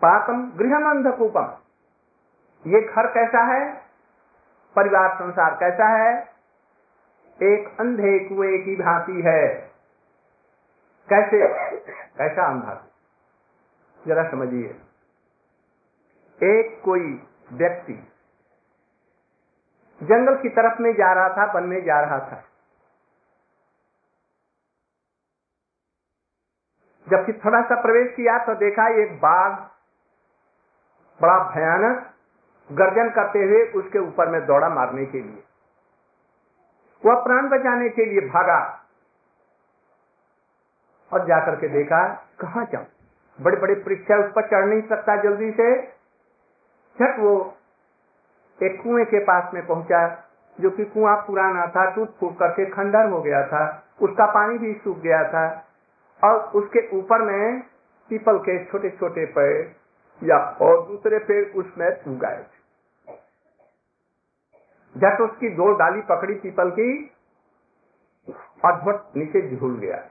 पापम 0.03 0.51
गृह 0.51 0.77
अंधकूपम 0.77 1.59
ये 2.67 2.81
घर 2.81 3.07
कैसा 3.07 3.43
है? 3.45 3.75
परिवार 4.77 5.15
संसार 5.15 5.55
कैसा 5.55 5.89
है? 5.89 6.35
एक 7.43 7.81
अंधे 7.81 8.19
कुएँ 8.29 8.59
की 8.59 8.77
भांति 8.77 9.23
है। 9.27 9.49
कैसे? 11.09 11.39
कैसा 12.19 12.51
अंधा 12.51 12.87
जरा 14.07 14.31
समझिए। 14.31 14.81
एक 16.43 16.83
कोई 16.85 17.27
व्यक्ति 17.53 18.14
जंगल 20.01 20.37
की 20.37 20.49
तरफ़ 20.49 20.83
में 20.83 20.93
जा 20.93 21.13
रहा 21.13 21.29
था, 21.29 21.53
वन 21.53 21.65
में 21.65 21.85
जा 21.85 22.01
रहा 22.01 22.19
था। 22.21 22.43
जब 27.07 27.25
फिर 27.27 27.41
थोड़ा 27.45 27.61
सा 27.63 27.81
प्रवेश 27.83 28.13
किया 28.17 28.39
तो 28.39 28.55
देखा 28.55 28.87
एक 29.03 29.17
बाघ 29.19 29.51
बड़ा 31.21 31.39
भयानक 31.51 32.11
गर्जन 32.71 33.11
करते 33.11 33.39
हुए 33.39 33.63
उसके 33.75 33.99
ऊपर 33.99 34.29
में 34.29 34.41
दौड़ा 34.47 34.69
मारने 34.69 35.05
के 35.07 35.21
लिए। 35.21 35.43
वह 37.03 37.23
प्राण 37.25 37.49
बचाने 37.49 37.89
के 37.89 38.05
लिए 38.05 38.29
भागा 38.29 38.61
और 41.13 41.27
जाकर 41.27 41.57
के 41.57 41.69
देखा, 41.69 42.07
कहा 42.41 42.65
जाऊँ? 42.65 42.87
बड़े 43.39 43.57
बड़े 43.57 43.75
परीक्षा 43.75 44.17
उस 44.17 44.33
पर 44.33 44.47
चढ़ 44.49 44.65
नहीं 44.65 44.83
सकता 44.83 45.17
जल्दी 45.23 45.51
से। 45.51 45.69
झट 46.97 47.19
वो 47.19 47.35
एक 48.63 48.83
कुएँ 48.83 49.05
के 49.05 49.19
पास 49.19 49.55
में 49.55 49.67
पहुँचा, 49.67 50.25
जो 50.61 50.71
कि 50.71 50.85
कुआँ 50.85 51.17
पुराना 51.17 51.67
था 51.67 51.91
टूट 51.91 52.11
फूट 52.11 52.39
करके 52.39 52.71
खंडर 52.71 53.11
हो 53.11 53.23
गया 53.23 53.47
था। 53.47 53.85
उसका 54.03 54.27
पानी 54.27 54.59
भी 54.59 54.75
सूख 54.75 54.99
गया 54.99 55.29
था। 55.29 55.69
और 56.25 56.41
उसके 56.41 56.99
ऊपर 56.99 57.23
में 57.23 57.61
पीपल 58.09 58.39
के 58.39 58.65
छोटे 58.65 58.91
छोटे 58.91 59.27
पेड़ 59.27 59.69
या 60.25 60.37
और 60.39 60.87
दूसरे 60.87 61.19
पेड़ 61.19 61.53
उसमें 61.53 62.05
उगाए 62.05 62.43
थे। 62.43 62.65
झट 65.01 65.21
उसकी 65.21 65.49
दो 65.49 65.73
डाली 65.73 66.01
पकड़ी 66.01 66.35
पीपल 66.35 66.71
की 66.71 67.11
और 68.65 68.81
झट 68.81 69.17
नीचे 69.17 69.57
झूल 69.57 69.79
गया। 69.79 70.05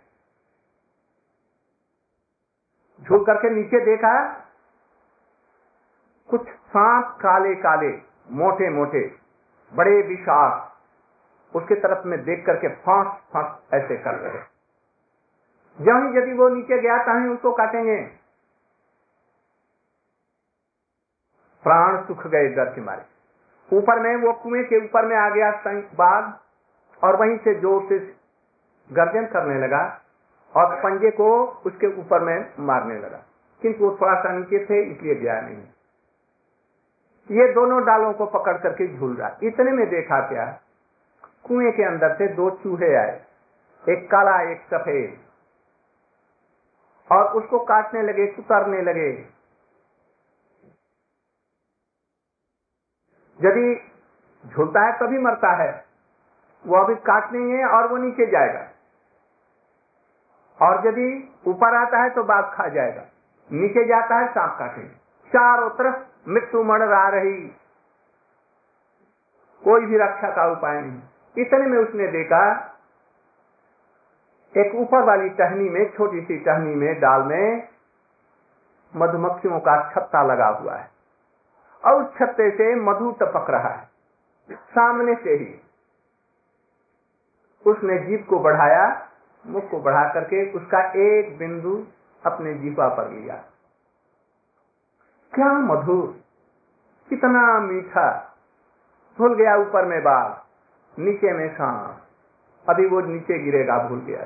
झूल 3.01 3.25
करके 3.25 3.49
नीचे 3.49 3.86
देखा, 3.86 4.34
कुछ 6.29 6.49
सांप 6.49 7.06
काले 7.06 7.56
काले 7.56 8.12
मोटे 8.27 8.69
मोटे, 8.69 9.15
बड़े 9.73 10.01
विशाल 10.01 10.51
उसके 11.55 11.75
तरफ़ 11.75 12.07
में 12.07 12.23
देख 12.23 12.45
करके 12.45 12.67
फांस 12.67 13.07
फांस 13.33 13.73
ऐसे 13.73 13.97
कर 13.97 14.15
रहे 14.15 14.41
जब 15.79 16.17
यदि 16.17 16.33
वो 16.33 16.49
नीचे 16.49 16.81
गया 16.81 16.97
तो 17.03 17.12
हम 17.12 17.31
उसको 17.33 17.51
काटेंगे। 17.51 17.97
प्राण 21.63 22.05
सुख 22.05 22.27
गए 22.27 22.47
डर 22.47 22.65
के 22.65 22.81
मारे। 22.81 23.77
ऊपर 23.77 23.99
में, 23.99 24.15
वो 24.15 24.33
कुएँ 24.33 24.63
के 24.63 24.86
ऊपर 24.86 25.05
में 25.05 25.15
आ 25.15 25.29
गया 25.29 25.51
बाघ, 25.95 26.33
और 27.03 27.15
वहीं 27.15 27.38
से 27.38 27.53
ज़ोर 27.55 27.86
से 27.89 27.99
गर्जन 28.91 29.25
करने 29.25 29.59
लगा, 29.59 30.01
और 30.55 30.75
पंजे 30.75 31.12
को 31.12 31.45
उसके 31.65 31.88
ऊपर 31.99 32.19
में 32.19 32.53
मारने 32.59 32.99
लगा। 32.99 33.23
किंतु 33.62 33.86
वो 33.86 33.97
थोड़ा 34.01 34.13
सा 34.23 34.31
नीचे 34.31 34.65
थे, 34.65 34.83
इसलिए 34.83 35.15
गया 35.15 35.41
नहीं। 35.41 35.63
ये 37.31 37.53
दोनों 37.53 37.86
डालों 37.86 38.13
को 38.13 38.25
पकड़ 38.25 38.57
करके 38.57 38.97
झूल 38.97 39.15
रहा 39.15 39.38
इतने 39.43 39.71
में 39.71 39.89
देखा 39.89 40.27
क्या? 40.27 40.59
कुएँ 41.43 41.71
के 41.71 41.83
अंदर 41.83 42.15
से 42.15 42.27
दो 42.27 42.49
चूहे 42.49 42.95
आए। 42.95 43.25
एक 43.89 44.12
काला, 44.12 44.51
एक 44.51 44.62
सफ़ेद। 44.62 45.19
और 47.12 47.33
उसको 47.33 47.59
काटने 47.59 48.01
लगे 48.01 48.27
कुतरने 48.27 48.81
लगे। 48.81 49.09
यदि 53.41 53.91
झूलता 54.47 54.81
है, 54.81 54.99
तभी 54.99 55.17
मरता 55.17 55.63
है। 55.63 55.86
वो 56.67 56.77
अभी 56.77 56.95
काट 56.95 57.31
नहीं 57.33 57.51
है 57.51 57.65
और 57.65 57.88
वो 57.88 57.97
नीचे 57.97 58.25
जाएगा। 58.25 58.67
और 60.62 60.88
यदि 60.88 61.36
ऊपर 61.47 61.75
आता 61.75 62.03
है 62.03 62.09
तो 62.09 62.23
बाघ 62.23 62.53
खा 62.53 62.67
जाएगा। 62.67 63.01
नीचे 63.51 63.86
जाता 63.86 64.15
है, 64.15 64.27
सांप 64.27 64.55
काटेंगे। 64.59 64.95
चारों 65.27 65.69
तरफ़ 65.69 66.12
मृत्यु 66.29 66.63
मर 66.63 66.79
रहा। 66.79 67.09
कोई 69.63 69.86
भी 69.86 69.97
रक्षा 69.97 70.29
का 70.29 70.51
उपाय 70.51 70.81
नहीं। 70.81 71.01
इतने 71.38 71.65
में 71.65 71.77
उसने 71.77 72.07
देखा, 72.07 72.69
एक 74.57 74.75
ऊपर 74.75 75.03
वाली 75.03 75.29
टहनी 75.29 75.69
में, 75.69 75.93
छोटी 75.97 76.21
सी 76.21 76.38
टहनी 76.38 76.75
में, 76.75 76.99
डाल 76.99 77.21
में 77.21 77.67
मधुमक्खियों 78.95 79.59
का 79.59 79.91
छत्ता 79.91 80.23
लगा 80.23 80.47
हुआ 80.47 80.75
है। 80.75 80.91
और 81.86 82.03
उस 82.03 82.17
छत्ते 82.17 82.51
से 82.51 82.75
मधु 82.75 83.12
टपक 83.12 83.49
रहा 83.49 83.69
है। 83.69 83.89
सामने 84.51 85.15
से 85.15 85.29
ही 85.29 85.62
उसने 87.65 87.97
जीप 87.97 88.27
को 88.29 88.39
बढ़ाया, 88.39 89.09
मुख 89.45 89.69
को 89.69 89.79
बढ़ा 89.79 90.13
करके 90.13 90.51
उसका 90.51 90.91
एक 90.95 91.38
बिंदु 91.38 91.88
अपने 92.25 92.53
जीवा 92.53 92.88
पर 92.88 93.09
लिया। 93.09 93.43
क्या 95.36 95.54
मधुर, 95.54 96.24
कितना 97.10 97.60
मीठा। 97.60 98.36
भूल 99.17 99.36
गया 99.36 99.56
ऊपर 99.56 99.86
में 99.86 100.04
बाल, 100.04 100.36
नीचे 101.04 101.32
में 101.34 101.54
सांप 101.54 102.00
अभी 102.69 102.88
वो 102.88 103.02
नीचे 103.02 103.39
गिरेगा, 103.39 103.78
भूल 103.88 104.00
गया 104.00 104.24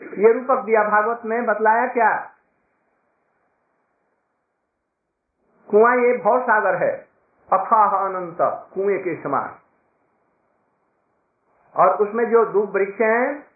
ये 0.00 0.32
रूपक 0.32 0.64
दिया 0.64 0.82
भागवत 0.82 1.20
में 1.24 1.46
बतलाया 1.46 1.86
क्या? 1.86 2.30
कुआ 5.70 5.94
ये 5.94 6.16
भव 6.18 6.42
सागर 6.42 6.74
है, 6.74 7.08
अथाह 7.52 7.96
अनंत, 7.96 8.38
कुएँ 8.74 8.98
के 8.98 9.22
समान। 9.22 9.54
और 11.76 11.96
उसमें 11.96 12.30
जो 12.30 12.44
दूब 12.44 12.70
वृक्ष 12.70 13.00
हैं, 13.00 13.46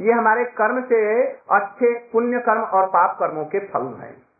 ये 0.00 0.12
हमारे 0.12 0.44
कर्म 0.44 0.82
से 0.82 1.22
अच्छे 1.30 1.98
पुण्य 1.98 2.38
कर्म 2.38 2.62
और 2.62 2.86
पाप 2.86 3.18
कर्मों 3.18 3.44
के 3.44 3.58
फल 3.58 3.86
हैं। 3.86 4.31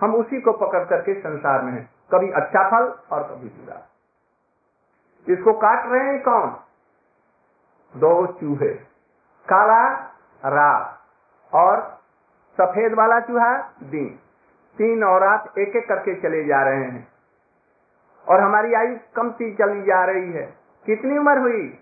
हम 0.00 0.14
उसी 0.14 0.40
को 0.40 0.52
पकड़ 0.52 0.84
करके 0.84 1.20
संसार 1.20 1.62
में 1.62 1.72
हैं। 1.72 1.90
कभी 2.12 2.30
अच्छा 2.30 2.70
फल 2.70 2.94
और 3.12 3.22
कभी 3.22 3.48
बुरा। 3.48 3.88
इसको 5.28 5.52
काट 5.52 5.86
रहे 5.86 6.04
हैं 6.04 6.22
कौन? 6.22 6.56
दो 7.96 8.26
चूहे। 8.26 8.74
काला 9.48 9.88
रात 10.46 11.00
और 11.54 12.00
सफ़ेद 12.60 12.94
वाला 12.94 13.20
चूहा 13.20 13.56
दिन। 13.82 14.18
तीन 14.78 15.04
और 15.04 15.20
रात 15.20 15.58
एक 15.58 15.76
एक 15.76 15.88
करके 15.88 16.20
चले 16.20 16.44
जा 16.44 16.62
रहे 16.62 16.84
हैं। 16.84 17.08
और 18.28 18.40
हमारी 18.40 18.74
आयु 18.74 18.96
कम 19.16 19.22
कमती 19.22 19.54
चली 19.54 19.82
जा 19.82 20.04
रही 20.04 20.32
है। 20.32 20.54
कितनी 20.86 21.18
उम्र 21.18 21.38
हुई? 21.38 21.78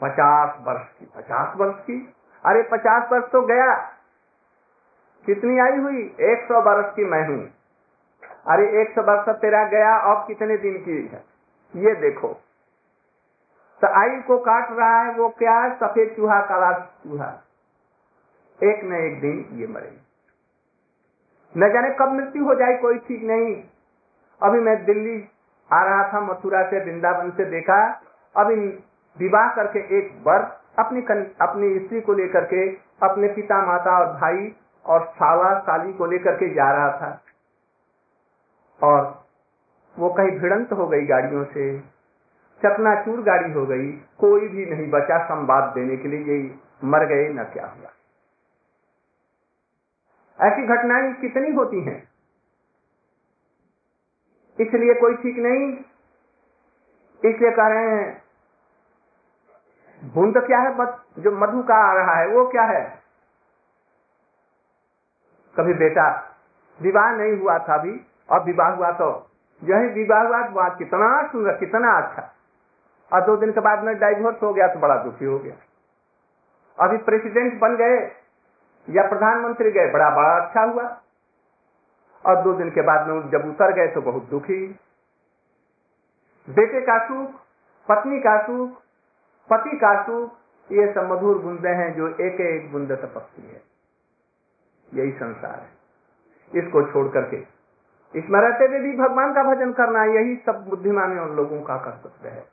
पचास 0.00 0.56
वर्ष 0.60 0.98
की। 0.98 1.06
पचास 1.16 1.56
वर्ष 1.56 1.74
की? 1.74 2.14
अरे 2.46 2.62
पचास 2.62 3.12
वर्ष 3.12 3.32
तो 3.32 3.42
गया। 3.42 3.99
कितनी 5.26 5.58
आयु 5.58 5.82
हुई? 5.82 6.16
एक 6.20 6.44
सौ 6.48 6.60
वर्ष 6.60 6.94
की 6.96 7.04
मैं 7.04 7.28
हूँ। 7.28 7.50
अरे 8.48 8.82
एक 8.82 8.94
सौ 8.94 9.02
वर्ष 9.02 9.28
तेरा 9.28 9.64
गया 9.64 9.96
अब 9.96 10.26
कितने 10.26 10.56
दिन 10.56 10.78
की 10.78 11.06
है? 11.06 11.24
ये 11.76 11.94
देखो। 11.94 12.28
तो 13.80 13.86
आयु 13.86 14.22
को 14.22 14.38
काट 14.38 14.68
रहा 14.70 15.02
है 15.02 15.14
वो 15.14 15.28
क्या 15.28 15.60
है? 15.60 15.76
सफ़ेद 15.76 16.16
चूहा 16.16 16.40
काला 16.40 16.72
चूहा। 16.72 17.28
एक 18.62 18.84
न 18.84 18.92
एक 18.92 19.20
दिन 19.20 19.48
ये 19.52 19.66
मरे। 19.66 19.92
न 21.56 21.72
जाने 21.72 21.90
कब 21.90 22.08
मृत्यु 22.08 22.44
हो 22.44 22.54
जाए 22.54 22.76
कोई 22.76 22.98
ठीक 22.98 23.22
नहीं। 23.22 23.64
अभी 24.42 24.60
मैं 24.60 24.84
दिल्ली 24.84 25.28
आ 25.72 25.82
रहा 25.84 26.12
था 26.12 26.20
मथुरा 26.20 26.62
से 26.70 26.84
वृंदावन 26.84 27.30
से 27.30 27.44
देखा। 27.44 28.02
अभी 28.36 28.54
विवाह 29.18 29.54
करके 29.54 29.98
एक 29.98 30.22
वर्ष 30.26 30.46
अपनी 30.78 31.02
कन, 31.02 31.24
अपनी 31.40 31.78
स्त्री 31.78 32.00
को 32.00 32.12
लेकर 32.12 32.44
के 32.44 32.68
अपने 33.02 33.28
पिता 33.28 33.66
माता 33.66 33.98
और 33.98 34.06
भाई 34.06 34.56
और 34.86 35.08
साला 35.08 35.60
साली 35.60 35.92
को 35.92 36.06
लेकर 36.06 36.34
के 36.34 36.54
जा 36.54 36.72
रहा 36.72 36.90
था। 36.98 37.22
और 38.82 39.24
वो 39.98 40.10
कहीं 40.10 40.30
भिड़ंत 40.30 40.72
हो 40.72 40.86
गई 40.86 41.06
गाड़ियों 41.06 41.44
से। 41.44 41.80
चकनाचूर 42.58 43.22
गाड़ी 43.22 43.52
हो 43.52 43.66
गई। 43.66 43.92
कोई 43.92 44.48
भी 44.48 44.66
नहीं 44.66 44.90
बचा 44.90 45.24
संवाद 45.24 45.74
देने 45.74 45.96
के 45.96 46.08
लिए। 46.08 46.20
यही 46.20 46.60
मर 46.84 47.06
गए, 47.06 47.28
न 47.28 47.44
क्या 47.44 47.66
हुआ। 47.66 47.90
ऐसी 50.48 50.62
घटनाएँ 50.66 51.12
कितनी 51.12 51.50
होती 51.50 51.80
हैं? 51.80 52.08
इसलिए 54.60 54.94
कोई 54.94 55.14
ठीक 55.14 55.38
नहीं। 55.38 55.76
इसलिए 57.24 57.50
कह 57.50 57.66
रहे 57.66 57.86
हैं 57.86 58.22
बूंद 60.04 60.38
क्या 60.38 60.58
है? 60.58 60.74
बस 60.74 61.04
जो 61.18 61.32
मधु 61.32 61.62
का 61.62 61.74
आ 61.74 61.92
रहा 61.92 62.14
है, 62.14 62.28
वो 62.28 62.46
क्या 62.46 62.62
है? 62.62 62.99
कभी 65.56 65.74
बेटा, 65.74 66.06
विवाह 66.78 67.10
नहीं 67.12 67.38
हुआ 67.40 67.58
था 67.58 67.74
अभी 67.74 68.00
और 68.30 68.44
विवाह 68.44 68.70
हुआ 68.70 68.90
तो। 68.92 69.08
यही 69.62 69.88
विवाह 69.92 70.22
हुआ 70.22 70.42
तो 70.42 70.52
वहाँ 70.52 70.76
कितना 70.76 71.08
सुंदर, 71.28 71.56
कितना 71.56 71.90
अच्छा। 71.98 72.30
और 73.12 73.26
दो 73.26 73.36
दिन 73.36 73.52
के 73.52 73.60
बाद 73.60 73.82
में 73.84 73.98
डाइवोर्स 73.98 74.42
हो 74.42 74.52
गया 74.54 74.66
तो 74.68 74.80
बड़ा 74.80 74.96
दुखी 75.02 75.24
हो 75.24 75.38
गया। 75.38 75.54
अभी 76.78 76.96
प्रेसिडेंट 76.96 77.58
बन 77.60 77.76
गए, 77.76 77.96
या 78.88 79.02
प्रधानमंत्री 79.08 79.70
गए, 79.70 79.92
बड़ा 79.92 80.10
बड़ा 80.10 80.34
अच्छा 80.36 80.62
हुआ। 80.62 80.84
और 82.24 82.42
दो 82.42 82.52
दिन 82.52 82.70
के 82.70 82.82
बाद 82.82 83.06
में 83.08 83.30
जब 83.30 83.48
उतर 83.48 83.72
गए 83.72 83.86
तो 83.86 84.00
बहुत 84.00 84.28
दुखी। 84.30 84.66
बेटे 86.48 86.80
का 86.80 86.98
सुख, 87.08 87.30
पत्नी 87.88 88.20
का 88.20 88.36
सुख, 88.42 88.70
पति 89.50 89.76
का 89.76 90.02
सुख, 90.02 90.30
ये 90.70 90.92
सब 90.92 91.12
मधुर 91.12 91.38
बुंदे 91.38 91.68
हैं 91.68 91.94
जो 91.94 92.08
एक 92.08 92.40
एक 92.40 92.70
बूंद 92.72 92.92
तपकती 92.92 93.42
है। 93.42 93.62
यही 94.94 95.12
संसार 95.12 95.58
है। 95.60 96.58
इसको 96.58 96.82
छोड़ 96.92 97.06
करके 97.08 97.36
इसमें 98.14 98.40
रहते 98.40 98.66
हुए 98.66 98.78
भी 98.78 98.96
भगवान 98.96 99.32
का 99.32 99.42
भजन 99.44 99.72
करना 99.72 100.04
यही 100.12 100.36
सब 100.46 100.64
बुद्धिमान 100.68 101.16
लोगों 101.36 101.60
का 101.62 101.76
कर्तव्य 101.76 102.28
है। 102.28 102.44